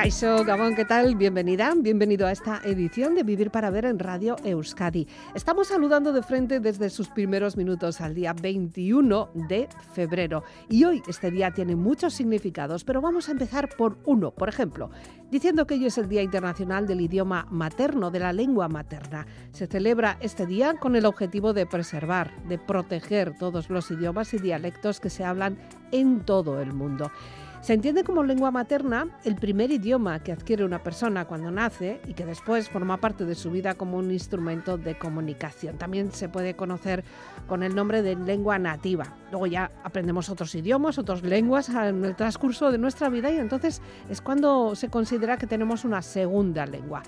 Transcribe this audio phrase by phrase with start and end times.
[0.00, 1.14] Caixo Gabón, ¿qué tal?
[1.14, 5.06] Bienvenida, bienvenido a esta edición de Vivir para Ver en Radio Euskadi.
[5.34, 10.42] Estamos saludando de frente desde sus primeros minutos al día 21 de febrero.
[10.70, 14.90] Y hoy este día tiene muchos significados, pero vamos a empezar por uno, por ejemplo,
[15.30, 19.26] diciendo que hoy es el Día Internacional del Idioma Materno, de la lengua materna.
[19.52, 24.38] Se celebra este día con el objetivo de preservar, de proteger todos los idiomas y
[24.38, 25.58] dialectos que se hablan
[25.92, 27.10] en todo el mundo.
[27.60, 32.14] Se entiende como lengua materna el primer idioma que adquiere una persona cuando nace y
[32.14, 35.76] que después forma parte de su vida como un instrumento de comunicación.
[35.76, 37.04] También se puede conocer
[37.46, 39.14] con el nombre de lengua nativa.
[39.30, 43.82] Luego ya aprendemos otros idiomas, otras lenguas en el transcurso de nuestra vida y entonces
[44.08, 47.02] es cuando se considera que tenemos una segunda lengua.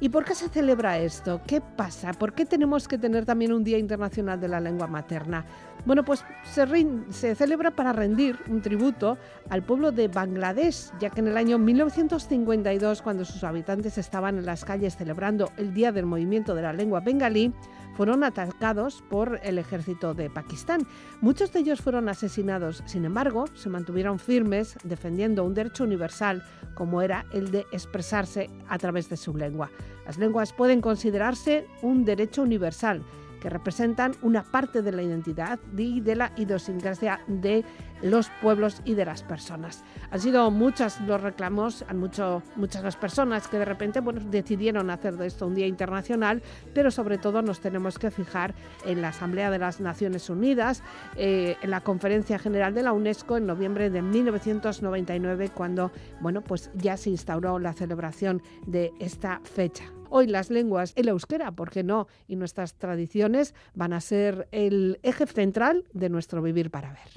[0.00, 1.40] ¿Y por qué se celebra esto?
[1.46, 2.12] ¿Qué pasa?
[2.12, 5.44] ¿Por qué tenemos que tener también un Día Internacional de la Lengua Materna?
[5.84, 9.18] Bueno, pues se, celebra para rendir un tributo
[9.50, 14.46] al pueblo de Bangladesh, ya que en el año 1952, cuando sus habitantes estaban en
[14.46, 17.52] las calles celebrando el Día del Movimiento de la Lengua Bengalí,
[17.96, 20.86] fueron atacados por el ejército de Pakistán.
[21.20, 26.44] Muchos de ellos fueron asesinados, sin embargo, se mantuvieron firmes defendiendo un derecho universal
[26.74, 29.68] como era el de expresarse a través de su lengua.
[30.06, 33.02] Las lenguas pueden considerarse un derecho universal
[33.42, 37.64] que representan una parte de la identidad y de la idiosincrasia de
[38.00, 39.82] los pueblos y de las personas.
[40.12, 45.16] Han sido muchas los reclamos, han muchas las personas que de repente bueno, decidieron hacer
[45.16, 46.40] de esto un día internacional,
[46.72, 50.84] pero sobre todo nos tenemos que fijar en la Asamblea de las Naciones Unidas,
[51.16, 55.90] eh, en la Conferencia General de la UNESCO en noviembre de 1999, cuando
[56.20, 59.84] bueno, pues ya se instauró la celebración de esta fecha.
[60.14, 62.06] Hoy las lenguas, el euskera, ¿por qué no?
[62.28, 67.08] Y nuestras tradiciones van a ser el eje central de nuestro vivir para ver.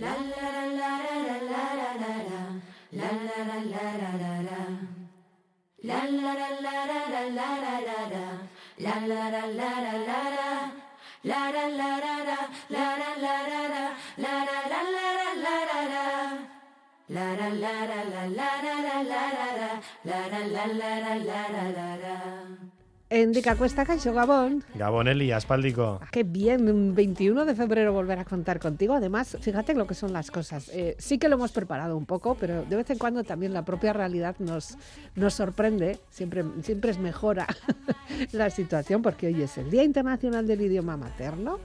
[23.15, 24.65] Endica Cuesta Caixo Gabón.
[24.73, 26.01] Gabón Eli, aspáldico.
[26.11, 28.93] Qué bien, un 21 de febrero volver a contar contigo.
[28.93, 30.67] Además, fíjate lo que son las cosas.
[30.73, 33.63] Eh, sí que lo hemos preparado un poco, pero de vez en cuando también la
[33.63, 34.77] propia realidad nos,
[35.15, 35.97] nos sorprende.
[36.09, 37.47] Siempre, siempre es mejora
[38.33, 41.59] la situación porque hoy es el Día Internacional del Idioma Materno.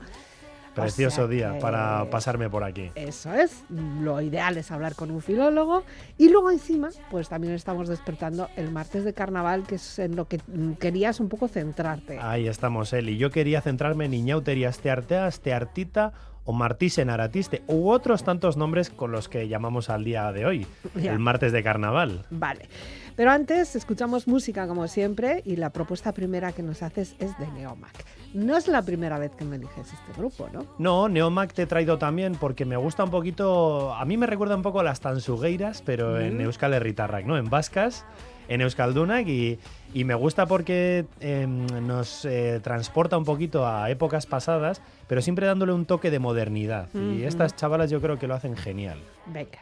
[0.81, 2.91] Precioso día para pasarme por aquí.
[2.95, 5.85] Eso es, lo ideal es hablar con un filólogo
[6.19, 10.27] y luego encima, pues también estamos despertando el martes de carnaval, que es en lo
[10.29, 10.41] que
[10.79, 12.19] querías un poco centrarte.
[12.21, 13.17] Ahí estamos, Eli.
[13.17, 16.13] Yo quería centrarme en Iñauteria Steartea, Steartita
[16.45, 20.67] o Martisen Aratiste u otros tantos nombres con los que llamamos al día de hoy,
[20.95, 22.25] el martes de carnaval.
[22.31, 22.69] Vale.
[23.17, 27.47] Pero antes escuchamos música como siempre y la propuesta primera que nos haces es de
[27.49, 28.05] Neomac.
[28.33, 30.67] No es la primera vez que me eliges este grupo, ¿no?
[30.79, 34.55] No, Neomac te he traído también porque me gusta un poquito, a mí me recuerda
[34.55, 37.37] un poco a las tansugueiras, pero en Euskal Herritarrak, ¿no?
[37.37, 38.05] En vascas,
[38.49, 39.59] en Euskaldunak y,
[39.95, 45.47] y me gusta porque em, nos eh, transporta un poquito a épocas pasadas, pero siempre
[45.47, 46.89] dándole un toque de modernidad.
[46.95, 48.99] Y estas chavalas yo creo que lo hacen genial.
[49.27, 49.59] Venga.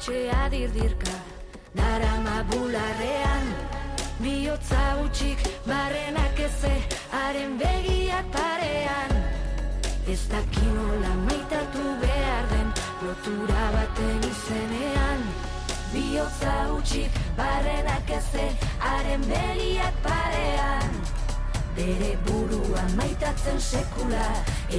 [0.00, 1.16] Etxea dirdirka
[1.76, 3.44] Darama bularrean.
[4.18, 6.72] Biotza utxik barrenak eze
[7.12, 9.12] Haren begiak parean.
[10.08, 12.69] Ez dakinola maitatu behar den
[13.00, 15.22] Lotura baten izenean
[15.92, 18.44] Biotza utxik barrenak eze
[18.78, 20.98] Haren begiak parean.
[21.78, 24.26] Bere burua maitatzen sekula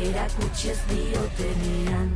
[0.01, 2.13] Erakutsi ez diotenean.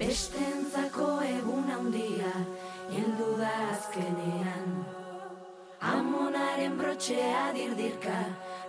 [0.00, 2.34] Bestentzako egun handia
[2.90, 4.74] heldu da azkenean.
[5.94, 8.18] Amonaren brotxea dirdirka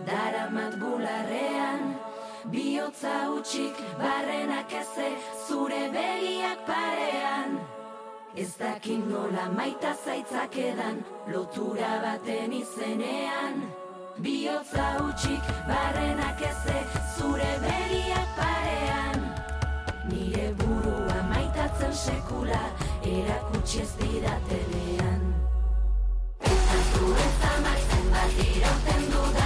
[0.05, 2.10] daramat bularrean
[2.49, 5.09] Biotza utxik barrenak eze
[5.47, 7.59] zure begiak parean.
[8.35, 10.55] Ez dakin nola maita zaitzak
[11.27, 13.61] Lotura baten izenean.
[14.17, 16.79] Biotza utxik barrenak eze
[17.17, 19.19] Zure begiak parean.
[20.09, 22.63] Nire burua maitatzen sekula
[23.03, 25.21] Erakutsi ez didatenean
[26.93, 29.40] zure zamak zenbat irauten dudamuaren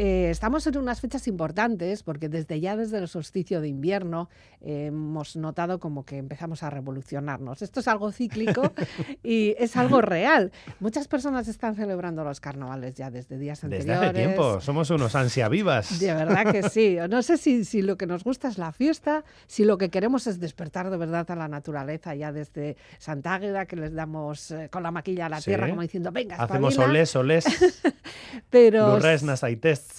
[0.00, 4.28] bakoitzean Eh, estamos en unas fechas importantes porque desde ya, desde el solsticio de invierno,
[4.60, 7.62] eh, hemos notado como que empezamos a revolucionarnos.
[7.62, 8.72] Esto es algo cíclico
[9.24, 10.52] y es algo real.
[10.78, 14.10] Muchas personas están celebrando los carnavales ya desde días Desde anteriores.
[14.10, 15.98] hace tiempo, somos unos ansia vivas.
[15.98, 16.96] De verdad que sí.
[17.08, 20.26] No sé si, si lo que nos gusta es la fiesta, si lo que queremos
[20.26, 24.68] es despertar de verdad a la naturaleza ya desde Santa Águeda, que les damos eh,
[24.70, 25.46] con la maquilla a la Sí.
[25.50, 26.90] tierra, como diciendo, venga, Hacemos espabila".
[26.92, 27.44] olés, olés,
[28.50, 28.96] pero.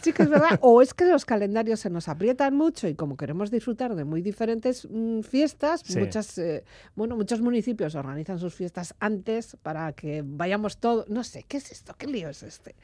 [0.01, 0.59] Sí que es verdad.
[0.61, 4.21] O es que los calendarios se nos aprietan mucho y como queremos disfrutar de muy
[4.21, 5.99] diferentes mm, fiestas, Sí.
[5.99, 6.63] muchas, eh,
[6.95, 11.09] bueno, muchos municipios organizan sus fiestas antes para que vayamos todos.
[11.09, 11.95] No sé, ¿qué es esto?
[11.97, 12.75] ¿Qué lío es este?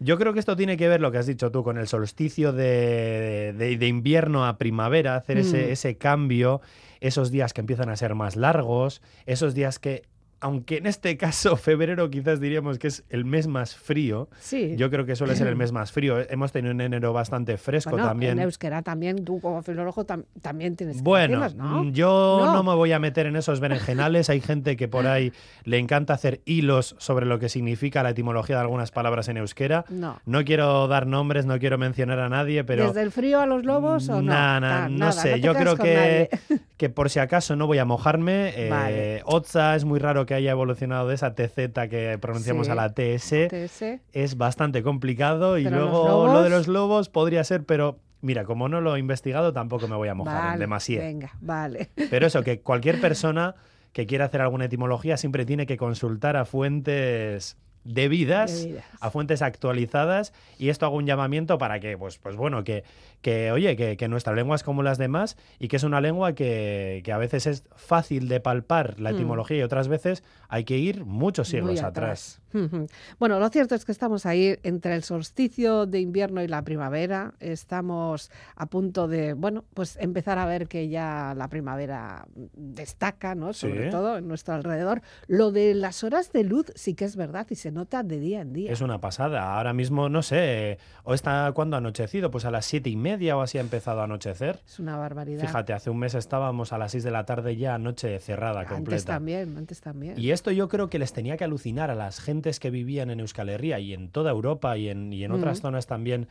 [0.00, 2.52] Yo creo que esto tiene que ver lo que has dicho tú con el solsticio
[2.52, 5.70] de, de- de invierno a primavera, hacer ese, Mm.
[5.70, 6.60] ese cambio,
[7.00, 10.02] esos días que empiezan a ser más largos, esos días que,
[10.42, 14.74] aunque en este caso febrero quizás diríamos que es el mes más frío, Sí.
[14.76, 16.18] yo creo que suele ser el mes más frío.
[16.28, 18.32] Hemos tenido un enero bastante fresco bueno, también.
[18.38, 21.84] en euskera también, tú como filólogo tam- también tienes que Bueno, decirlas, ¿no?
[21.84, 22.52] mm, yo No.
[22.54, 22.62] no.
[22.62, 24.28] me voy a meter en esos berenjenales.
[24.30, 25.32] Hay gente que por ahí
[25.64, 29.84] le encanta hacer hilos sobre lo que significa la etimología de algunas palabras en euskera.
[29.88, 30.20] No.
[30.26, 32.88] No quiero dar nombres, no quiero mencionar a nadie, pero...
[32.88, 34.22] ¿Desde el frío a los lobos o no?
[34.22, 36.28] Na- na- Ah, no nada, sé, yo creo que,
[36.76, 38.52] que por si acaso no voy a mojarme.
[38.56, 39.22] Eh, Vale.
[39.26, 42.72] Otza es muy raro que haya evolucionado de esa TZ que pronunciamos Sí.
[42.72, 43.48] a la TS.
[43.48, 44.00] TS.
[44.12, 48.68] Es bastante complicado y Pero luego lo de los lobos podría ser, pero mira, como
[48.68, 51.04] no lo he investigado tampoco me voy a mojar Vale, demasiado.
[51.06, 51.90] Venga, vale.
[52.10, 53.54] Pero eso, que cualquier persona
[53.92, 58.84] que quiera hacer alguna etimología siempre tiene que consultar a fuentes debidas, Debidas.
[59.00, 62.84] a fuentes actualizadas, y esto hago un llamamiento para que, pues, pues bueno, que,
[63.22, 66.34] que oye, que, que nuestra lengua es como las demás y que es una lengua
[66.34, 69.14] que, que a veces es fácil de palpar la Mm.
[69.14, 72.40] etimología y otras veces hay que ir muchos siglos Muy atrás.
[73.18, 77.32] Bueno, lo cierto es que estamos ahí entre el solsticio de invierno y la primavera.
[77.40, 83.52] Estamos a punto de, bueno, pues empezar a ver que ya la primavera destaca, ¿no?
[83.52, 83.90] Sobre Sí.
[83.90, 85.00] todo en nuestro alrededor.
[85.28, 88.40] Lo de las horas de luz sí que es verdad y se nota de día
[88.40, 88.70] en día.
[88.72, 89.56] Es una pasada.
[89.56, 93.40] Ahora mismo, no sé, o está cuando anochecido, pues a las siete y media o
[93.42, 94.60] así ha empezado a anochecer.
[94.66, 95.40] Es una barbaridad.
[95.40, 98.74] Fíjate, hace un mes estábamos a las 6 de la tarde ya noche cerrada antes
[98.74, 99.12] completa.
[99.14, 100.18] también, antes también.
[100.18, 103.20] Y esto yo creo que les tenía que alucinar a las gentes que vivían en
[103.20, 105.62] Euskal Herria y en toda Europa y en, y en otras Mm.
[105.62, 106.28] zonas también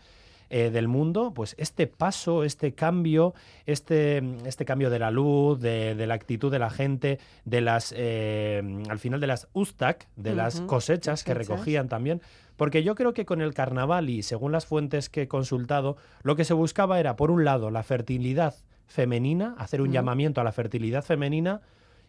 [0.53, 3.33] eh, del mundo, pues este paso, este cambio,
[3.65, 7.93] este, este cambio de la luz, de, de la actitud de la gente, de las,
[7.95, 12.21] eh, al final de las ustak, de las cosechas que recogían también,
[12.57, 16.35] porque yo creo que con el carnaval y según las fuentes que he consultado, lo
[16.35, 18.55] que se buscaba era, por un lado, la fertilidad
[18.87, 21.61] femenina, hacer un llamamiento a la fertilidad femenina,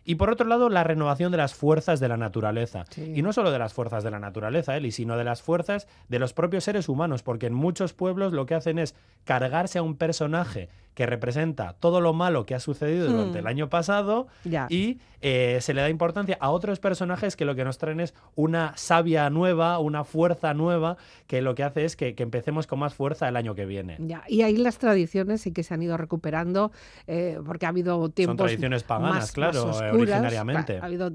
[0.04, 2.84] y por otro lado, la renovación de las fuerzas de la naturaleza.
[2.90, 3.12] Sí.
[3.14, 6.18] Y no solo de las fuerzas de la naturaleza, Eli, sino de las fuerzas de
[6.18, 8.94] los propios seres humanos, porque en muchos pueblos lo que hacen es
[9.24, 13.40] cargarse a un personaje que representa todo lo malo que ha sucedido durante Hmm.
[13.42, 14.26] el año pasado
[14.68, 18.12] y eh, se le da importancia a otros personajes que lo que nos traen es
[18.34, 20.96] una savia nueva, una fuerza nueva,
[21.28, 23.96] que lo que hace es que, que empecemos con más fuerza el año que viene.
[24.00, 26.72] Ya, y ahí las tradiciones sí que se han ido recuperando,
[27.06, 28.36] eh, porque ha habido tiempos.
[28.38, 29.94] tradiciones paganas, más- claro, más eh, oscuras.
[30.18, 30.78] originariamente.
[30.78, 31.10] Ha habido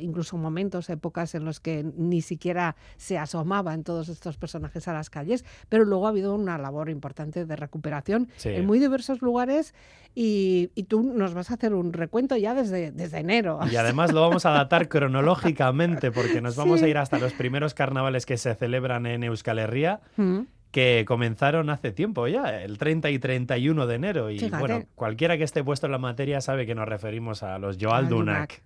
[0.00, 5.08] incluso momentos, épocas en los que ni siquiera se asomaban todos estos personajes a las
[5.10, 8.50] calles, pero luego ha habido una labor importante de recuperación Sí.
[8.50, 9.74] en muy diversos lugares.
[10.18, 13.60] Y, y tú nos vas a hacer un recuento ya desde, desde enero.
[13.70, 14.88] Y además lo vamos a datar
[15.36, 19.58] cronológicamente porque nos vamos a ir hasta los primeros carnavales que se celebran en Euskal
[19.58, 20.40] Herria, Mm.
[20.70, 24.30] que comenzaron hace tiempo ya, el 30 y 31 de enero.
[24.30, 24.58] Y Fíjate.
[24.58, 28.62] bueno, cualquiera que esté puesto en la materia sabe que nos referimos a los Joaldunak.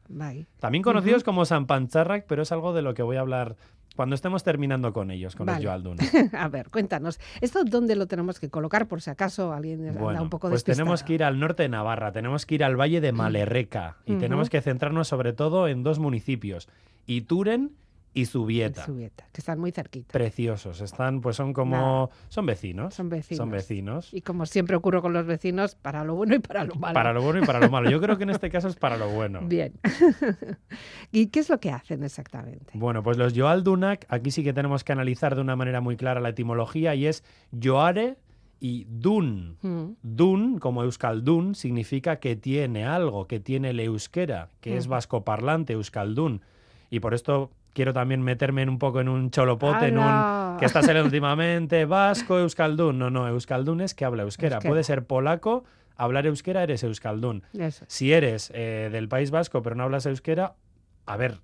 [0.61, 3.57] También conocidos como San Pancharrak, pero es algo de lo que voy a hablar
[3.97, 5.59] cuando estemos terminando con ellos, con Vale.
[5.59, 6.05] los Joalduna.
[6.33, 7.21] A ver, cuéntanos.
[7.41, 10.65] ¿Esto dónde lo tenemos que colocar por si acaso alguien anda Bueno, un poco pues
[10.65, 11.07] tenemos despistado?
[11.07, 14.49] que ir al norte de Navarra, tenemos que ir al valle de Malerreca y tenemos
[14.49, 16.69] que centrarnos sobre todo en dos municipios,
[17.07, 17.73] Ituren
[18.13, 18.85] y Zubieta.
[18.85, 20.13] Zubieta, que están muy cerquita.
[20.13, 22.95] Preciosos, están, pues son como, son vecinos.
[22.95, 23.37] Son vecinos.
[23.39, 24.13] Son vecinos.
[24.13, 26.95] Y como siempre ocurre con los vecinos, para lo bueno y para lo malo.
[26.95, 27.89] Para lo bueno y para lo malo.
[27.89, 29.41] Yo creo que en este caso es para lo bueno.
[29.49, 29.75] Bien.
[31.13, 32.73] ¿Y qué es lo que hacen exactamente?
[32.75, 36.21] Bueno, pues los Joaldunak, aquí sí que tenemos que analizar de una manera muy clara
[36.21, 37.25] la etimología y es
[37.63, 38.17] Joare
[38.59, 39.57] y Dun.
[39.63, 44.91] Mm, Dun, como Euskaldun, significa que tiene algo, que tiene el euskera, que es Ujú.
[44.93, 46.43] vascoparlante, Euskaldun.
[46.91, 50.65] Y por esto quiero también meterme en un poco en un cholopote, en un que
[50.67, 52.99] está saliendo últimamente, vasco, Euskaldun.
[52.99, 54.57] No, no, Euskaldun es que habla euskera.
[54.57, 54.71] Euskera.
[54.71, 55.65] Puede ser polaco,
[55.97, 57.43] hablar euskera, eres Euskaldun.
[57.59, 57.85] Eso.
[57.89, 60.55] Si eres eh, del País Vasco pero no hablas euskera,
[61.07, 61.39] a ver,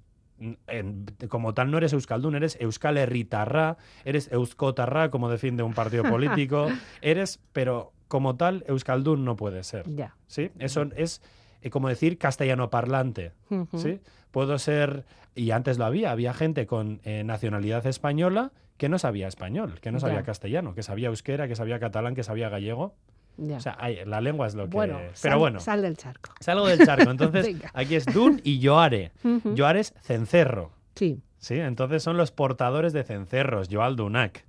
[0.66, 6.02] en- como tal no eres euskaldun, eres euskal herritarra, eres euskotarra, como defiende un partido
[6.10, 6.68] político,
[7.00, 9.84] eres, pero como tal euskaldun no puede ser.
[9.94, 10.14] Ya.
[10.26, 10.50] ¿Sí?
[10.58, 11.22] Eso es
[11.62, 13.32] eh, como decir castellano parlante.
[13.76, 14.00] ¿sí?
[14.36, 19.28] Puedo ser, y antes lo había, había gente con eh, nacionalidad española que no sabía
[19.28, 20.24] español, que no sabía Ya.
[20.24, 22.94] castellano, que sabía euskera, que sabía catalán, que sabía gallego.
[23.38, 23.56] Ya.
[23.56, 24.76] O sea, hay- la lengua es lo que...
[25.22, 25.58] pero bueno.
[25.58, 26.34] sal del charco.
[26.40, 27.10] Salgo del charco.
[27.10, 29.12] Entonces, aquí es Dun y Joare.
[29.24, 29.54] Ujú.
[29.56, 30.70] Joare es cencerro.
[30.96, 31.22] Sí.
[31.38, 31.54] ¿Sí?
[31.58, 34.44] Entonces son los portadores de cencerros, Joal Dunak.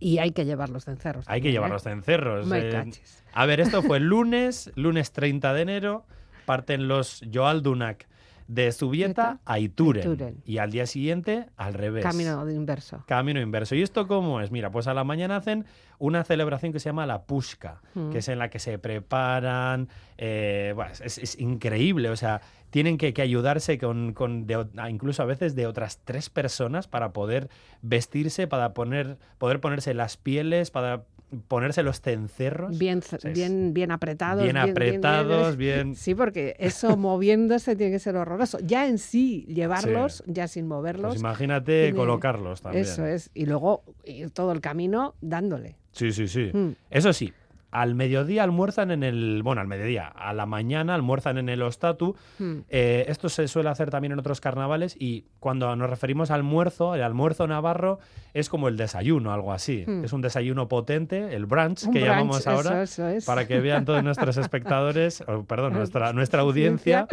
[0.00, 1.26] Y hay que llevar los cencerros.
[1.28, 1.74] Hay que llevar ¿eh?
[1.74, 2.48] los cencerros.
[2.48, 2.90] Me eh.
[3.32, 6.04] a ver, esto fue el lunes, lunes 30 de enero.
[6.44, 8.08] Parten los Dunak
[8.48, 10.02] de Zubieta a Ituren.
[10.02, 10.42] Ituren.
[10.44, 12.04] Y al día siguiente, al revés.
[12.04, 13.02] Camino inverso.
[13.06, 13.74] Camino inverso.
[13.74, 14.50] ¿Y esto cómo es?
[14.50, 15.64] Mira, pues a la mañana hacen
[15.98, 18.10] una celebración que se llama la Pushka, Mm.
[18.10, 19.88] que es en la que se preparan.
[20.18, 24.68] eh, bueno, es, es increíble, o sea, tienen que, que ayudarse con, con de o-
[24.88, 27.48] incluso a veces de otras tres personas para poder
[27.82, 31.04] vestirse, para poner, poder ponerse las pieles, para
[31.48, 32.78] ponerse los cencerros.
[32.78, 34.42] Bien, sea, bien, bien apretados.
[34.44, 38.58] bien apretados, bien- Sí, porque eso moviéndose tiene que ser horroroso.
[38.62, 41.12] Ya en sí, llevarlos, ya sin moverlos.
[41.14, 42.84] Pues imagínate tiene- colocarlos también.
[42.84, 43.30] Eso es.
[43.34, 45.76] Y luego ir todo el camino dándole.
[45.92, 46.50] Sí, sí, sí.
[46.52, 46.70] Mm.
[46.90, 47.32] Eso sí,
[47.80, 49.42] al mediodía almuerzan en el.
[49.42, 52.16] Bueno, al mediodía, a la mañana almuerzan en el Ostatu.
[52.38, 52.60] Mm.
[52.70, 56.94] Eh, esto se suele hacer también en otros carnavales y cuando nos referimos al almuerzo,
[56.94, 57.98] el almuerzo navarro
[58.32, 59.84] es como el desayuno, algo así.
[59.86, 60.04] Mm.
[60.04, 62.82] Es un desayuno potente, el brunch Un que brunch, llamamos ahora.
[62.82, 63.24] eso, eso es.
[63.26, 67.06] Para que vean todos nuestros espectadores, perdón, nuestra, nuestra audiencia,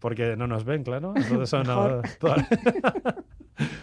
[0.00, 1.12] porque no nos ven, claro.
[1.16, 2.02] Entonces son toda-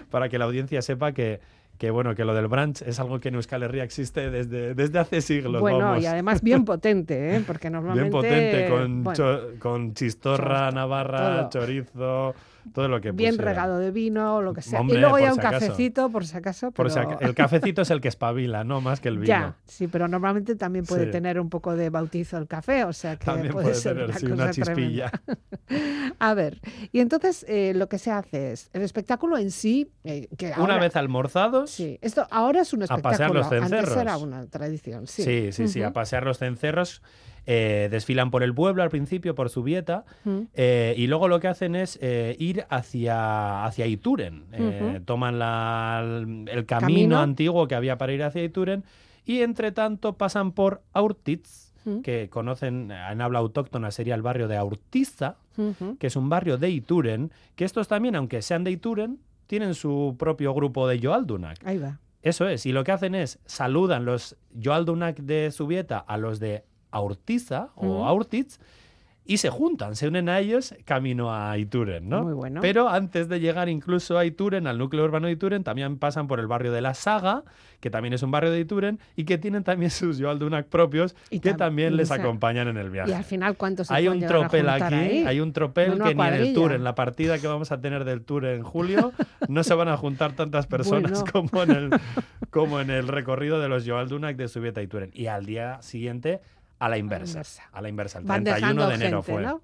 [0.09, 1.39] para que la audiencia sepa que,
[1.77, 4.99] que, bueno, que lo del brunch es algo que en Euskal Herria existe desde, desde
[4.99, 5.59] hace siglos.
[5.61, 6.03] bueno, vamos.
[6.03, 7.43] y además bien potente, ¿eh?
[7.45, 8.03] porque normalmente...
[8.09, 11.61] Bien potente, con, bueno, cho- con chistorra, navarra, todo.
[11.61, 12.35] chorizo,
[12.73, 13.51] todo lo que bien pusiera.
[13.51, 14.79] regado de vino o lo que sea.
[14.81, 16.71] Hombre, y luego ya un si cafecito, por si acaso.
[16.71, 19.27] Por si pero- aca- el cafecito es el que espabila, no más que el vino.
[19.27, 21.11] Ya, sí, pero normalmente también puede Sí.
[21.11, 24.09] tener un poco de bautizo el café, o sea que También puede, puede ser tener
[24.09, 25.11] una, sí, cosa una tremenda.
[25.11, 25.11] chispilla.
[26.19, 30.27] A ver, y entonces eh, lo que se hace es, el espectáculo en sí, eh,
[30.37, 33.69] que Una ahora- vez almorzados, Sí, esto ahora es un A espectáculo, pasear los antes
[33.69, 33.97] cencerros.
[34.01, 35.23] era una tradición, sí.
[35.23, 37.01] sí, sí, sí, a pasear los cencerros,
[37.47, 40.47] eh, desfilan por el pueblo al principio, por Zubieta, ujú.
[40.53, 44.45] Eh, y luego lo que hacen es eh, ir hacia, hacia Ituren.
[45.05, 47.19] Toman la- el camino, Camino.
[47.19, 48.83] antiguo que había para ir hacia Ituren
[49.25, 52.01] y entre tanto pasan por Aurtitz, Ujú.
[52.01, 55.35] que conocen en habla autóctona sería el barrio de Aurtiza,
[55.99, 60.15] que es un barrio de Ituren, que estos también, aunque sean de Ituren, tienen su
[60.17, 61.59] propio grupo de Joaldunak.
[61.65, 61.99] Ahí va.
[62.23, 66.63] Eso es, y lo que hacen es saludan los Joaldunak de Zubieta a los de
[66.95, 68.05] Aurtiza o Ujú.
[68.05, 68.59] Aurtitz
[69.27, 72.21] y se juntan, se unen a ellos camino a Ituren, ¿no?
[72.21, 72.61] Muy bueno.
[72.61, 76.39] Pero antes de llegar incluso a Ituren, al núcleo urbano de Ituren, también pasan por
[76.39, 77.41] el barrio de La Saga,
[77.79, 81.39] que también es un barrio de Ituren y que tienen también sus Joaldunak propios Y
[81.39, 83.15] que tam- también les o sea, acompañan en el Y viaje.
[83.15, 85.23] al final, ¿cuántos se Hay un tropel aquí, ahí?
[85.25, 87.81] hay un tropel Una que ni en el tour, en la partida que vamos a
[87.81, 89.11] tener del tour en julio,
[89.49, 91.31] no se van a juntar tantas personas Bueno.
[91.49, 91.89] como, en el,
[92.51, 95.09] como en el recorrido de los Joaldunak de Zubieta y Turen.
[95.15, 96.41] Y al día siguiente,
[96.79, 97.41] a la inversa.
[97.71, 98.19] A la inversa.
[98.19, 99.51] El Van 31 dejando de enero gente, fue.
[99.51, 99.61] ¿no?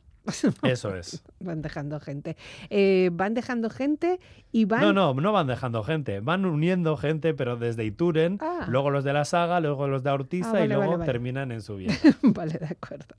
[0.69, 1.23] Eso es.
[1.39, 2.37] Van dejando gente.
[2.69, 4.19] Eh, van dejando gente
[4.51, 4.81] y van...
[4.81, 6.19] No, no, no van dejando gente.
[6.19, 8.65] Van uniendo gente, pero desde Ituren, Ah.
[8.69, 11.05] luego los de la Saga, luego los de Ortiza Ah, vale, y luego vale, vale.
[11.11, 11.95] terminan en Zubieta.
[12.21, 13.15] vale, de acuerdo.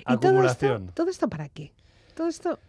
[0.00, 0.90] ¿Y todo esto, Acumulación.
[0.94, 1.72] todo esto para qué?
[2.14, 2.60] Todo esto,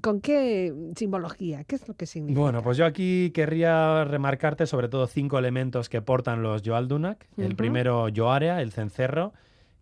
[0.00, 1.64] ¿con qué simbología?
[1.64, 2.40] ¿Qué es lo que significa?
[2.40, 7.26] Bueno, pues yo aquí querría remarcarte sobre todo cinco elementos que portan los Joaldunak.
[7.36, 9.32] El primero, Joarea, el cencerro,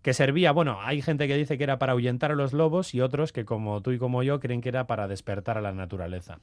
[0.02, 3.00] que servía, bueno, hay gente que dice que era para ahuyentar a los lobos y
[3.02, 6.38] otros que como tú y como yo creen que era para despertar a la naturaleza.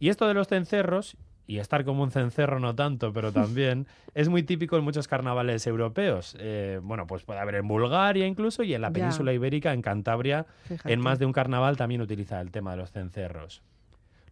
[0.00, 1.16] Y esto de los cencerros
[1.46, 5.66] y estar como un cencerro no tanto, pero también es muy típico en muchos carnavales
[5.66, 6.36] europeos.
[6.40, 8.92] Eh, bueno, pues puede haber en Bulgaria incluso y en la Ya.
[8.94, 10.92] península ibérica, en Cantabria, Fíjate.
[10.92, 13.62] en más de un carnaval también utiliza el tema de los cencerros.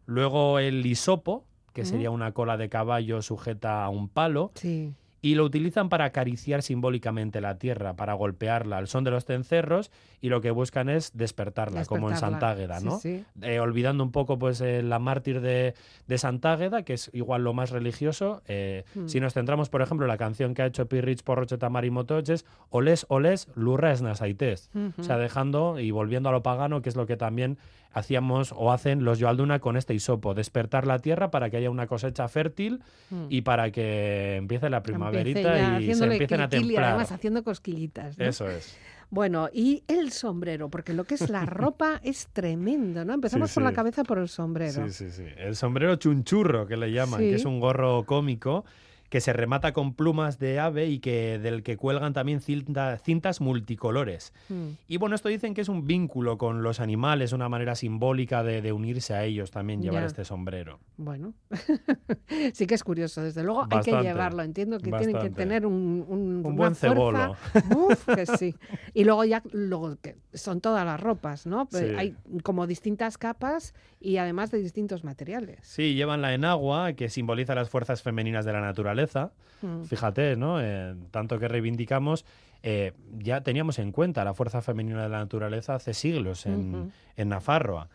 [0.07, 4.95] Luego el hisopo, que sería una cola de caballo sujeta a un palo, Sí.
[5.21, 9.91] Y lo utilizan para acariciar simbólicamente la tierra, para golpearla al son de los cencerros
[10.21, 12.17] y lo que buscan es despertarla, como en.
[12.17, 12.99] Santágueda, Sí, ¿no?
[12.99, 13.25] sí.
[13.43, 15.75] Eh, olvidando un poco pues eh, la mártir de,
[16.07, 18.43] de Santágueda, que es igual lo más religioso.
[18.47, 19.07] eh, Hmm.
[19.09, 21.91] Si nos centramos, por ejemplo, en la canción que ha hecho Pirrich por Rochetamar y
[21.91, 24.71] Motoches, Oles, Oles, Lurres Nasaites.
[24.99, 27.59] O sea, dejando y volviendo a lo pagano, que es lo que también
[27.93, 31.87] hacíamos o hacen los Yoalduna con este hisopo, despertar la tierra para que haya una
[31.87, 32.81] cosecha fértil
[33.11, 33.27] Mm.
[33.31, 36.85] y para que empiece la primaverita y se empiecen a templar.
[36.85, 38.19] además haciendo cosquillitas.
[38.19, 38.25] ¿no?
[38.25, 38.77] Eso es.
[39.11, 43.15] Bueno, y el sombrero, porque lo que es la ropa es tremendo, ¿no?
[43.15, 44.87] Empezamos Sí, por la cabeza por el sombrero.
[44.89, 45.25] Sí, sí, sí.
[45.39, 47.31] El sombrero chunchurro, que le llaman, Sí.
[47.31, 48.67] que es un gorro cómico
[49.09, 53.41] que se remata con plumas de ave y que del que cuelgan también cinta- cintas
[53.41, 54.33] multicolores.
[54.51, 54.69] Mm.
[54.87, 58.61] Y bueno, esto dicen que es un vínculo con los animales, una manera simbólica de,
[58.61, 60.07] de unirse a ellos también llevar Ya.
[60.07, 60.79] este sombrero.
[60.99, 61.33] Bueno,
[62.53, 64.43] sí que es curioso, desde luego hay que Bastante, llevarlo.
[64.43, 65.37] Entiendo que tienen que bastante.
[65.37, 67.37] tener un, un, Un una buen cebolo.
[67.77, 68.55] Uf, que sí.
[68.95, 71.67] Y luego ya luego que son todas las ropas, ¿no?
[71.67, 71.95] Pues Sí.
[71.97, 75.59] Hay como distintas capas y además de distintos materiales.
[75.63, 79.33] Sí, llevan la enagua, que simboliza las fuerzas femeninas de la naturaleza.
[79.63, 79.85] Mm.
[79.85, 80.61] Fíjate, ¿no?
[80.61, 82.25] Eh, tanto que reivindicamos,
[82.63, 86.91] eh, ya teníamos en cuenta la fuerza femenina de la naturaleza hace siglos en, Ujú.
[87.17, 87.89] en Nafarroa.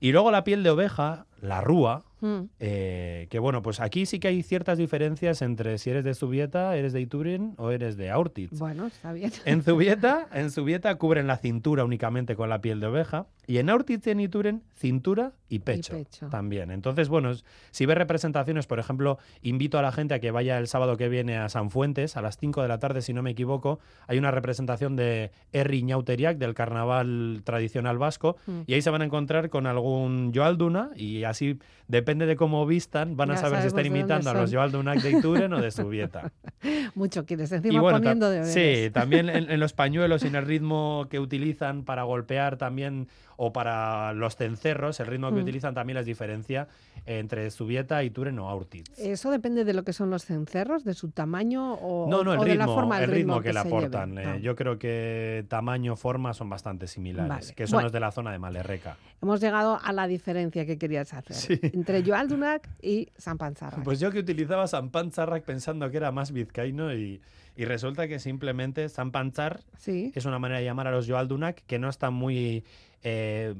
[0.00, 2.40] Y luego la piel de oveja, la rúa, Mm.
[2.58, 6.76] eh, que bueno, pues aquí sí que hay ciertas diferencias entre si eres de Zubieta,
[6.76, 8.58] eres de Ituren o eres de Aurtitz.
[8.58, 9.32] Bueno, está bien.
[9.44, 13.70] En Zubieta, en Zubieta cubren la cintura únicamente con la piel de oveja y en
[13.70, 16.28] Aurtitz y en Ituren cintura y pecho, pecho.
[16.28, 16.70] también.
[16.70, 17.32] Entonces, bueno,
[17.70, 21.08] si ves representaciones, por ejemplo, invito a la gente a que vaya el sábado que
[21.08, 24.18] viene a San Fuentes a las 5 de la tarde, si no me equivoco, hay
[24.18, 28.60] una representación de Herri Ñauteriac del carnaval tradicional vasco Mm.
[28.66, 31.58] y ahí se van a encontrar con algún Joalduna y así
[31.88, 34.58] depende de cómo vistan, van a Ya saber si están de imitando a los son.
[34.58, 36.32] Joaldunac de Ituren o de Zubieta.
[36.94, 38.52] Mucho quieres Y encima bueno, ta- poniendo deberes.
[38.52, 43.08] sí, también en, en los pañuelos y en el ritmo que utilizan para golpear también
[43.42, 45.42] o para los cencerros, el ritmo que Mm.
[45.44, 46.68] utilizan también las diferencia
[47.06, 48.90] entre Zubieta y Turen o Aurtitz.
[48.98, 52.40] ¿Eso depende de lo que son los cencerros, de su tamaño o, No, no, el
[52.40, 54.18] o de la ritmo, forma del el ritmo que, le se aportan.
[54.18, 54.36] eh, Ah.
[54.36, 57.54] Yo creo que tamaño, forma son bastante similares, Vale.
[57.54, 57.86] que son Bueno.
[57.86, 58.98] los de la zona de Malerreca.
[59.22, 61.58] Hemos llegado a la diferencia que querías hacer Sí.
[61.62, 63.82] entre Joaldunac y San Panzarra.
[63.82, 67.22] Pues yo que utilizaba San Panzarrac pensando que era más vizcaíno y,
[67.60, 70.12] y resulta que simplemente San Panzar sí.
[70.14, 72.64] es una manera de llamar a los Joaldunak que no está muy.
[73.02, 73.54] eh,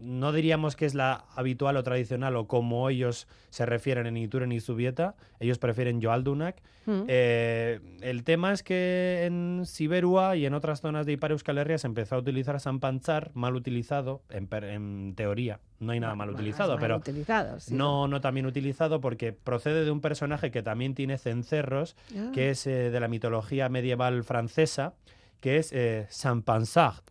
[0.00, 4.52] no diríamos que es la habitual o tradicional o como ellos se refieren en Ituren
[4.52, 5.14] y Zubieta.
[5.40, 6.60] Ellos prefieren Joaldunak.
[6.86, 7.02] Mm.
[7.08, 11.78] Eh, el tema es que en Siberua y en otras zonas de Ipar Euskal Herria
[11.78, 15.58] se empezó a utilizar San Panzar, mal utilizado, en, en teoría.
[15.80, 17.74] No hay nada mal Bueno, utilizado, mal pero utilizado, sí.
[17.74, 22.30] no, no también utilizado porque procede de un personaje que también tiene cencerros, Ah.
[22.32, 24.94] que es eh, de la mitología medieval francesa,
[25.40, 26.06] que es eh,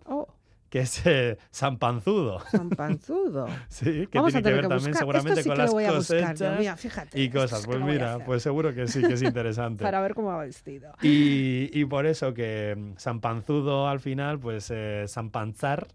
[0.05, 0.14] Oh,
[0.75, 2.41] que es eh, San Panzudo.
[2.51, 3.47] San Panzudo.
[3.69, 4.95] Sí, que Vamos a tiene que tener ver que también buscar.
[4.95, 7.65] seguramente sí con las voy a buscar cosechas mira, fíjate, y cosas.
[7.65, 9.85] Pues a mira, pues seguro que sí, que es interesante.
[9.85, 10.91] Para ver cómo va vestido.
[11.01, 15.87] Y, y por eso que mm, San Panzudo al final, pues eh, San Panzar,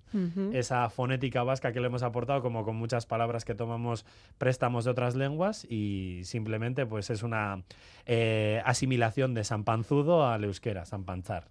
[0.54, 4.06] esa fonética vasca que le hemos aportado, como con muchas palabras que tomamos
[4.38, 7.64] préstamos de otras lenguas, y simplemente pues es una
[8.06, 11.48] eh, asimilación de San Panzudo al euskera, San Panzar.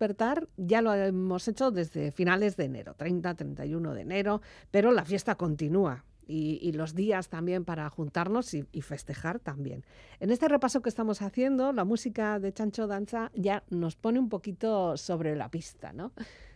[0.00, 5.04] Despertar ya lo hemos hecho desde finales de enero, 30, 31 de enero, pero la
[5.04, 6.04] fiesta continúa.
[6.26, 9.84] Y, y los días también para juntarnos y, y festejar también.
[10.20, 14.28] En este repaso que estamos haciendo, la música de Chancho Danza ya nos pone un
[14.28, 16.12] poquito sobre la pista, ¿no?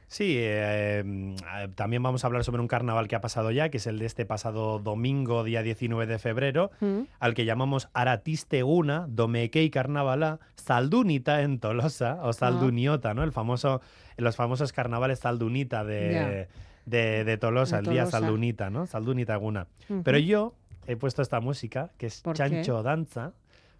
[0.06, 3.78] Sí, eh, eh, también vamos a hablar sobre un carnaval que ha pasado ya, que
[3.78, 7.00] es el de este pasado domingo, día 19 de febrero, Mm.
[7.18, 12.26] al que llamamos Aratisteguna, Domekei Carnavala, Saldunita en Tolosa, Ah.
[12.28, 13.22] o Salduniota, ¿no?
[13.24, 13.80] El famoso,
[14.16, 16.48] los famosos carnavales Saldunita de,
[16.86, 18.20] de, de Tolosa, el día Tolosa.
[18.20, 18.86] Saldunita, ¿no?
[18.86, 19.66] Saldunita Guna.
[20.04, 20.54] Pero yo
[20.86, 22.22] he puesto esta música, que es.
[22.34, 23.32] Chancho Danza,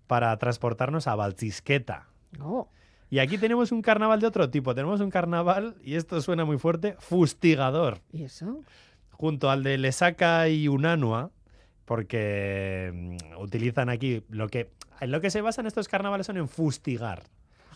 [0.07, 2.07] para transportarnos a Baltzisqueta.
[2.41, 2.69] Oh,
[3.11, 4.75] Y aquí tenemos un carnaval de otro tipo.
[4.75, 8.61] Tenemos un carnaval, y esto suena muy fuerte, fustigador, ¿Y eso?
[9.11, 11.31] junto al de Lesaca y Unanua,
[11.85, 16.49] porque mm, utilizan aquí lo que en lo que se basan estos carnavales son en
[16.49, 17.25] fustigar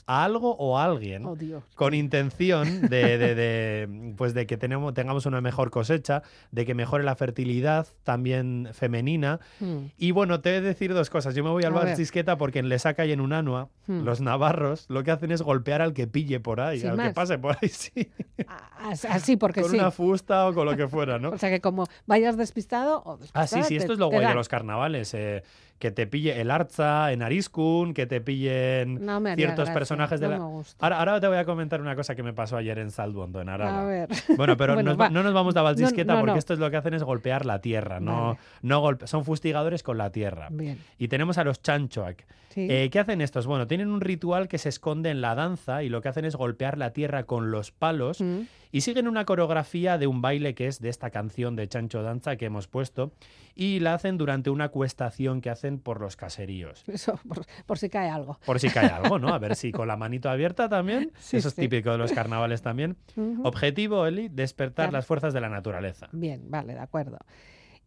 [0.09, 1.37] a algo o a alguien Oh,
[1.75, 6.75] con intención de, de- de, pues de que tenemos, tengamos una mejor cosecha, de que
[6.75, 9.39] mejore la fertilidad también femenina.
[9.61, 9.77] Mm.
[9.99, 11.35] Y bueno, te voy a decir dos cosas.
[11.35, 11.95] Yo me voy al bar.
[11.95, 14.05] Chisqueta porque en Lesaca y en Unanua, Hmm.
[14.05, 17.11] los navarros lo que hacen es golpear al que pille por ahí, Sin al que
[17.15, 18.11] pase por ahí, sí.
[18.47, 19.77] Ah, as- Así, porque con sí.
[19.79, 21.31] una fusta o con lo que fuera, ¿no?
[21.33, 24.09] O sea que como vayas despistado o Ah, despistada, sí, sí, te- esto es lo
[24.11, 25.13] guay de los carnavales.
[25.15, 25.43] eh,
[25.79, 30.27] que te pille el Arza en Ariscun, que te pillen No ciertos gracia, personajes de
[30.27, 30.39] no la.
[30.41, 30.85] me gusta.
[30.85, 33.49] Ahora, ahora te voy a comentar una cosa que me pasó ayer en Salduondo, en
[33.49, 33.83] Araba.
[33.83, 34.09] A ver.
[34.37, 35.09] Bueno, pero Bueno, nos- va.
[35.11, 38.01] no nos vamos a Valchisqueta No, porque es lo que hacen es golpear la tierra,
[38.01, 38.39] no, Vale.
[38.63, 40.49] no golpe- son fustigadores con la tierra.
[40.51, 40.79] Bien.
[40.99, 42.25] Y tenemos a los chanchoak.
[42.49, 42.67] Sí.
[42.71, 43.47] Eh, ¿Qué hacen estos?
[43.47, 46.35] Bueno, tienen un ritual que se esconde en la danza y lo que hacen es
[46.35, 48.41] golpear la tierra con los palos Mm.
[48.73, 52.37] Y siguen una coreografía de un baile que es de esta canción de Chancho Danza
[52.37, 53.13] que hemos puesto
[53.55, 56.85] y la hacen durante una cuestación que hacen por los caseríos.
[56.89, 58.39] Eso, por, por si cae algo.
[58.47, 59.29] Por si cae algo, ¿no?
[59.35, 61.13] A ver si con la manito abierta también.
[61.19, 61.63] Sí, Eso es sí.
[61.63, 62.97] típico de los carnavales también.
[63.43, 64.93] Objetivo, Eli, despertar Claro.
[64.99, 66.09] las fuerzas de la naturaleza.
[66.13, 67.19] Bien, vale, de acuerdo.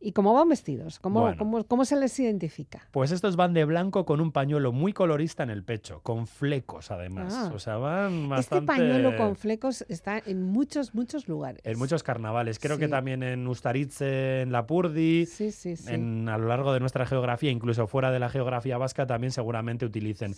[0.04, 1.00] ¿Y cómo van vestidos?
[1.00, 1.38] ¿Cómo, Bueno.
[1.38, 2.88] cómo, cómo se les identifica?
[2.92, 6.90] Pues estos van de blanco con un pañuelo muy colorista en el pecho, con flecos
[6.90, 7.34] además.
[7.38, 7.52] Ah.
[7.54, 8.66] O sea, van Este bastante...
[8.66, 11.62] pañuelo con flecos está en muchos, muchos lugares.
[11.66, 12.58] En muchos carnavales.
[12.58, 15.94] Creo que también en Ustaritze, en Lapurdi, Sí, sí, sí.
[15.94, 19.86] en, a lo largo de nuestra geografía, incluso fuera de la geografía vasca, también seguramente
[19.86, 20.34] utilicen.